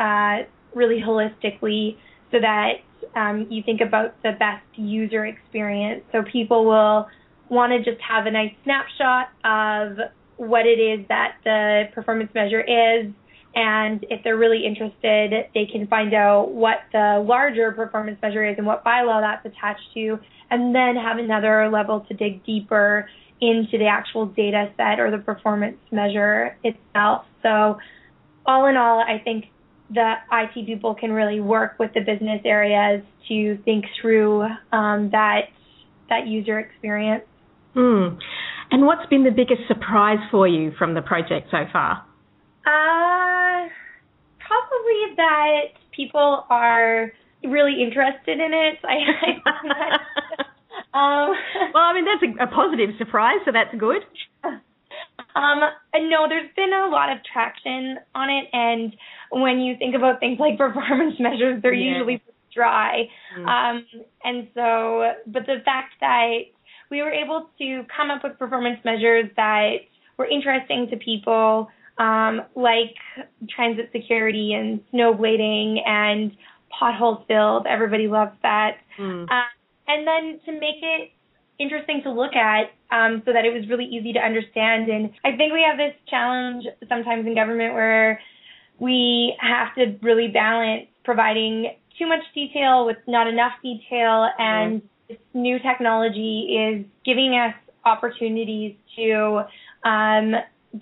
uh, 0.00 0.38
really 0.74 1.00
holistically 1.00 1.96
so 2.30 2.38
that 2.40 2.80
um, 3.14 3.46
you 3.50 3.62
think 3.62 3.80
about 3.80 4.20
the 4.22 4.32
best 4.38 4.64
user 4.76 5.26
experience. 5.26 6.02
So 6.12 6.22
people 6.22 6.64
will 6.64 7.08
want 7.48 7.72
to 7.72 7.78
just 7.78 8.02
have 8.02 8.26
a 8.26 8.30
nice 8.30 8.52
snapshot 8.64 9.28
of 9.44 9.98
what 10.36 10.66
it 10.66 10.78
is 10.78 11.06
that 11.08 11.36
the 11.44 11.84
performance 11.94 12.30
measure 12.34 12.60
is. 12.60 13.12
And 13.54 14.04
if 14.10 14.22
they're 14.22 14.36
really 14.36 14.64
interested, 14.64 15.32
they 15.54 15.66
can 15.66 15.86
find 15.88 16.14
out 16.14 16.52
what 16.52 16.78
the 16.92 17.24
larger 17.26 17.72
performance 17.72 18.18
measure 18.22 18.46
is 18.46 18.56
and 18.58 18.66
what 18.66 18.84
bylaw 18.84 19.20
that's 19.20 19.44
attached 19.46 19.94
to, 19.94 20.18
and 20.50 20.74
then 20.74 20.96
have 20.96 21.18
another 21.18 21.68
level 21.68 22.00
to 22.08 22.14
dig 22.14 22.44
deeper 22.44 23.08
into 23.40 23.78
the 23.78 23.86
actual 23.86 24.26
data 24.26 24.70
set 24.76 25.00
or 25.00 25.10
the 25.10 25.18
performance 25.18 25.76
measure 25.90 26.56
itself. 26.64 27.24
So, 27.42 27.78
all 28.46 28.66
in 28.66 28.76
all, 28.76 29.00
I 29.00 29.20
think 29.22 29.46
the 29.90 30.14
IT 30.32 30.66
people 30.66 30.94
can 30.94 31.12
really 31.12 31.40
work 31.40 31.78
with 31.78 31.92
the 31.94 32.00
business 32.00 32.40
areas 32.44 33.02
to 33.28 33.58
think 33.64 33.84
through 34.00 34.42
um, 34.72 35.10
that 35.12 35.48
that 36.08 36.26
user 36.26 36.58
experience. 36.58 37.24
Hmm. 37.74 38.18
And 38.70 38.86
what's 38.86 39.06
been 39.08 39.24
the 39.24 39.30
biggest 39.30 39.62
surprise 39.68 40.18
for 40.30 40.46
you 40.46 40.72
from 40.78 40.94
the 40.94 41.02
project 41.02 41.48
so 41.50 41.64
far? 41.72 42.04
Uh, 42.66 43.68
probably 44.38 45.16
that 45.16 45.62
people 45.94 46.44
are 46.50 47.12
really 47.44 47.82
interested 47.82 48.40
in 48.40 48.52
it. 48.52 48.78
I, 48.84 48.96
I 49.46 50.27
um, 50.98 51.34
well, 51.74 51.84
I 51.84 51.94
mean 51.94 52.04
that's 52.04 52.22
a, 52.22 52.44
a 52.44 52.46
positive 52.48 52.90
surprise, 52.98 53.38
so 53.44 53.52
that's 53.52 53.74
good. 53.78 54.02
Um, 55.36 55.60
no, 55.94 56.26
there's 56.28 56.50
been 56.56 56.72
a 56.72 56.88
lot 56.88 57.12
of 57.12 57.18
traction 57.22 57.98
on 58.14 58.28
it, 58.28 58.46
and 58.52 58.96
when 59.30 59.60
you 59.60 59.76
think 59.78 59.94
about 59.94 60.18
things 60.18 60.40
like 60.40 60.58
performance 60.58 61.14
measures, 61.20 61.62
they're 61.62 61.72
yeah. 61.72 61.92
usually 61.92 62.22
dry. 62.52 63.04
Mm. 63.38 63.46
Um, 63.46 63.86
and 64.24 64.48
so, 64.54 65.12
but 65.26 65.46
the 65.46 65.58
fact 65.64 65.94
that 66.00 66.38
we 66.90 67.02
were 67.02 67.12
able 67.12 67.50
to 67.58 67.84
come 67.94 68.10
up 68.10 68.24
with 68.24 68.38
performance 68.38 68.80
measures 68.84 69.26
that 69.36 69.76
were 70.16 70.26
interesting 70.26 70.88
to 70.90 70.96
people, 70.96 71.68
um, 71.98 72.42
like 72.56 72.96
transit 73.48 73.90
security 73.92 74.54
and 74.54 74.80
snowblading 74.92 75.86
and 75.86 76.32
potholes 76.76 77.24
filled. 77.28 77.66
Everybody 77.66 78.08
loves 78.08 78.36
that. 78.42 78.78
Mm. 78.98 79.24
Uh, 79.24 79.44
and 79.88 80.06
then 80.06 80.40
to 80.44 80.52
make 80.52 80.82
it 80.82 81.10
interesting 81.58 82.02
to 82.04 82.12
look 82.12 82.34
at 82.34 82.70
um, 82.90 83.22
so 83.24 83.32
that 83.32 83.44
it 83.44 83.52
was 83.52 83.68
really 83.68 83.84
easy 83.84 84.12
to 84.12 84.20
understand. 84.20 84.88
And 84.88 85.10
I 85.24 85.36
think 85.36 85.52
we 85.52 85.64
have 85.68 85.76
this 85.76 85.94
challenge 86.08 86.64
sometimes 86.88 87.26
in 87.26 87.34
government 87.34 87.74
where 87.74 88.20
we 88.78 89.36
have 89.40 89.74
to 89.74 89.98
really 90.02 90.28
balance 90.28 90.86
providing 91.04 91.74
too 91.98 92.06
much 92.06 92.22
detail 92.34 92.86
with 92.86 92.98
not 93.06 93.26
enough 93.26 93.52
detail. 93.62 94.28
And 94.38 94.82
mm-hmm. 94.82 94.86
this 95.08 95.18
new 95.34 95.58
technology 95.58 96.56
is 96.56 96.86
giving 97.04 97.34
us 97.34 97.54
opportunities 97.84 98.76
to 98.96 99.42
um, 99.84 100.34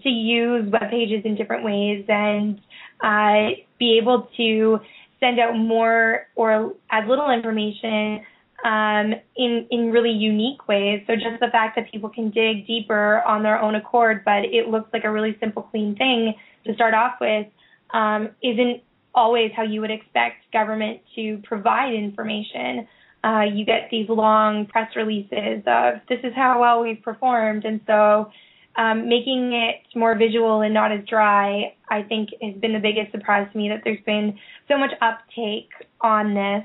to 0.03 0.09
use 0.09 0.71
web 0.71 0.91
pages 0.91 1.23
in 1.25 1.37
different 1.37 1.65
ways 1.65 2.05
and 2.09 2.61
uh, 3.03 3.55
be 3.79 3.99
able 4.03 4.29
to 4.37 4.81
send 5.21 5.39
out 5.39 5.57
more 5.57 6.27
or 6.35 6.75
as 6.91 7.09
little 7.09 7.31
information 7.31 8.21
um, 8.67 9.15
in 9.37 9.67
in 9.71 9.93
really 9.93 10.11
unique 10.11 10.67
ways. 10.67 11.03
So 11.07 11.15
just 11.15 11.39
the 11.41 11.49
fact 11.53 11.77
that 11.77 11.91
people 11.91 12.11
can 12.11 12.31
dig 12.31 12.67
deeper 12.67 13.23
on 13.23 13.45
their 13.45 13.63
own 13.63 13.77
accord, 13.77 14.25
but 14.25 14.45
it 14.45 14.69
looks 14.69 14.93
like 14.93 15.05
a 15.05 15.11
really 15.11 15.37
simple, 15.39 15.63
clean 15.63 15.95
thing 15.95 16.35
to 16.67 16.75
start 16.75 16.93
off 16.93 17.15
with, 17.21 17.47
um, 17.91 18.31
isn't 18.43 18.83
always 19.15 19.53
how 19.55 19.63
you 19.63 19.81
would 19.81 19.93
expect 19.93 20.51
government 20.53 21.01
to 21.15 21.39
provide 21.45 21.95
information. 21.95 22.89
Uh, 23.23 23.43
you 23.43 23.65
get 23.65 23.89
these 23.91 24.09
long 24.09 24.67
press 24.67 24.91
releases 24.97 25.63
of 25.67 25.95
this 26.09 26.19
is 26.25 26.35
how 26.35 26.61
well 26.61 26.83
we've 26.83 27.03
performed, 27.03 27.65
and 27.65 27.81
so 27.87 28.31
um, 28.75 29.09
making 29.09 29.53
it 29.53 29.77
more 29.95 30.17
visual 30.17 30.63
and 30.63 30.75
not 30.75 30.91
as 30.91 31.05
dry, 31.09 31.73
I 31.89 32.03
think, 32.03 32.31
has 32.43 32.55
been 32.57 32.73
the 32.73 32.81
biggest 32.81 33.13
surprise 33.13 33.49
to 33.53 33.59
me 33.59 33.69
that 33.69 33.83
there's 33.85 34.05
been 34.05 34.39
so 34.67 34.77
much 34.77 34.91
uptake 35.01 35.71
on 36.01 36.35
this. 36.35 36.65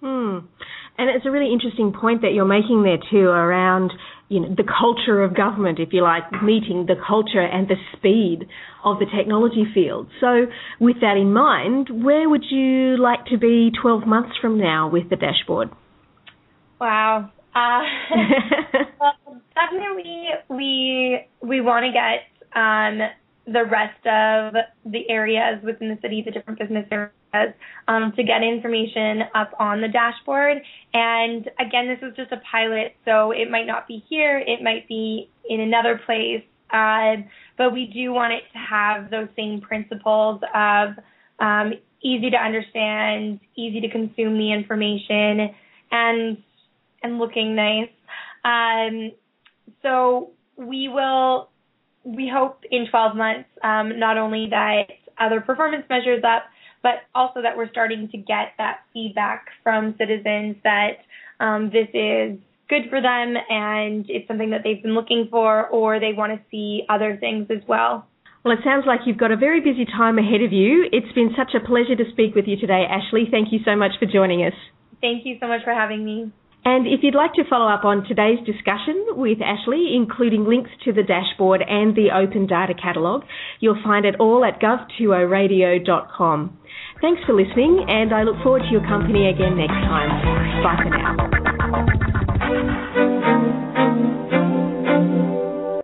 Hmm. 0.00 0.38
And 0.98 1.08
it's 1.08 1.24
a 1.24 1.30
really 1.30 1.52
interesting 1.52 1.92
point 1.92 2.22
that 2.22 2.32
you're 2.34 2.44
making 2.44 2.82
there 2.82 2.98
too 3.10 3.28
around 3.28 3.92
you 4.28 4.40
know 4.40 4.54
the 4.54 4.64
culture 4.64 5.22
of 5.22 5.34
government, 5.34 5.78
if 5.78 5.92
you 5.92 6.02
like, 6.02 6.42
meeting 6.42 6.86
the 6.86 6.96
culture 6.96 7.40
and 7.40 7.66
the 7.68 7.76
speed 7.96 8.46
of 8.84 8.98
the 8.98 9.06
technology 9.06 9.64
field. 9.72 10.08
So, 10.20 10.46
with 10.80 11.00
that 11.00 11.16
in 11.16 11.32
mind, 11.32 11.88
where 12.04 12.28
would 12.28 12.44
you 12.50 12.96
like 12.98 13.26
to 13.26 13.38
be 13.38 13.70
12 13.80 14.06
months 14.06 14.36
from 14.40 14.58
now 14.58 14.88
with 14.90 15.08
the 15.08 15.16
dashboard? 15.16 15.70
Wow. 16.80 17.30
Uh, 17.54 17.80
well, 19.00 19.40
definitely, 19.54 20.26
we 20.48 21.20
we 21.40 21.60
want 21.60 21.86
to 21.86 21.92
get 21.92 22.28
um, 22.54 23.08
the 23.52 23.64
rest 23.64 24.06
of 24.06 24.54
the 24.84 25.08
areas 25.08 25.62
within 25.64 25.88
the 25.88 25.98
city, 26.02 26.22
the 26.24 26.30
different 26.30 26.58
business 26.58 26.86
areas, 26.90 27.54
um, 27.88 28.12
to 28.16 28.22
get 28.22 28.42
information 28.42 29.22
up 29.34 29.52
on 29.58 29.80
the 29.80 29.88
dashboard. 29.88 30.58
And 30.92 31.48
again, 31.58 31.88
this 31.88 31.98
is 32.02 32.14
just 32.16 32.32
a 32.32 32.40
pilot, 32.50 32.96
so 33.04 33.30
it 33.30 33.50
might 33.50 33.66
not 33.66 33.88
be 33.88 34.04
here, 34.08 34.38
it 34.38 34.62
might 34.62 34.86
be 34.86 35.30
in 35.48 35.60
another 35.60 36.00
place, 36.04 36.44
uh, 36.70 37.16
but 37.56 37.72
we 37.72 37.86
do 37.86 38.12
want 38.12 38.34
it 38.34 38.42
to 38.52 38.58
have 38.58 39.10
those 39.10 39.28
same 39.34 39.60
principles 39.60 40.40
of 40.54 40.90
um, 41.38 41.72
easy 42.02 42.30
to 42.30 42.36
understand, 42.36 43.40
easy 43.56 43.80
to 43.80 43.88
consume 43.88 44.36
the 44.36 44.52
information, 44.52 45.54
and 45.90 46.42
and 47.02 47.18
looking 47.18 47.54
nice. 47.54 47.90
Um, 48.44 49.12
so 49.82 50.32
we 50.56 50.88
will 50.88 51.48
we 52.16 52.30
hope 52.32 52.64
in 52.70 52.86
12 52.90 53.16
months, 53.16 53.48
um, 53.62 53.98
not 53.98 54.16
only 54.16 54.48
that 54.50 54.84
other 55.20 55.40
performance 55.40 55.84
measures 55.90 56.22
up, 56.24 56.44
but 56.82 57.02
also 57.14 57.42
that 57.42 57.56
we're 57.56 57.70
starting 57.70 58.08
to 58.10 58.16
get 58.16 58.54
that 58.56 58.80
feedback 58.92 59.46
from 59.62 59.94
citizens 59.98 60.56
that 60.64 60.98
um, 61.40 61.70
this 61.70 61.88
is 61.92 62.38
good 62.68 62.88
for 62.88 63.00
them 63.00 63.34
and 63.48 64.04
it's 64.08 64.28
something 64.28 64.50
that 64.50 64.60
they've 64.62 64.82
been 64.82 64.94
looking 64.94 65.28
for 65.30 65.66
or 65.68 65.98
they 65.98 66.12
want 66.12 66.32
to 66.32 66.40
see 66.50 66.82
other 66.88 67.16
things 67.18 67.46
as 67.50 67.66
well. 67.66 68.06
Well, 68.44 68.54
it 68.56 68.60
sounds 68.64 68.84
like 68.86 69.00
you've 69.04 69.18
got 69.18 69.32
a 69.32 69.36
very 69.36 69.60
busy 69.60 69.84
time 69.84 70.18
ahead 70.18 70.42
of 70.42 70.52
you. 70.52 70.88
It's 70.92 71.12
been 71.12 71.34
such 71.36 71.54
a 71.54 71.66
pleasure 71.66 71.96
to 71.96 72.04
speak 72.12 72.34
with 72.34 72.46
you 72.46 72.56
today, 72.56 72.84
Ashley. 72.88 73.26
Thank 73.30 73.52
you 73.52 73.58
so 73.64 73.74
much 73.74 73.92
for 73.98 74.06
joining 74.06 74.44
us. 74.44 74.54
Thank 75.00 75.26
you 75.26 75.36
so 75.40 75.48
much 75.48 75.64
for 75.64 75.74
having 75.74 76.04
me. 76.04 76.32
And 76.68 76.86
if 76.86 77.00
you'd 77.02 77.14
like 77.14 77.32
to 77.32 77.44
follow 77.48 77.66
up 77.66 77.86
on 77.86 78.04
today's 78.04 78.44
discussion 78.44 79.06
with 79.16 79.38
Ashley, 79.40 79.96
including 79.96 80.44
links 80.44 80.68
to 80.84 80.92
the 80.92 81.02
dashboard 81.02 81.62
and 81.66 81.96
the 81.96 82.10
open 82.14 82.46
data 82.46 82.74
catalogue, 82.74 83.22
you'll 83.58 83.80
find 83.82 84.04
it 84.04 84.16
all 84.20 84.44
at 84.44 84.60
gov20radio.com. 84.60 86.58
Thanks 87.00 87.22
for 87.24 87.32
listening, 87.32 87.86
and 87.88 88.12
I 88.12 88.22
look 88.22 88.36
forward 88.42 88.64
to 88.64 88.70
your 88.70 88.82
company 88.82 89.30
again 89.30 89.56
next 89.56 89.80
time. 89.88 90.10
Bye 90.62 90.76
for 90.84 90.90
now. 92.92 93.04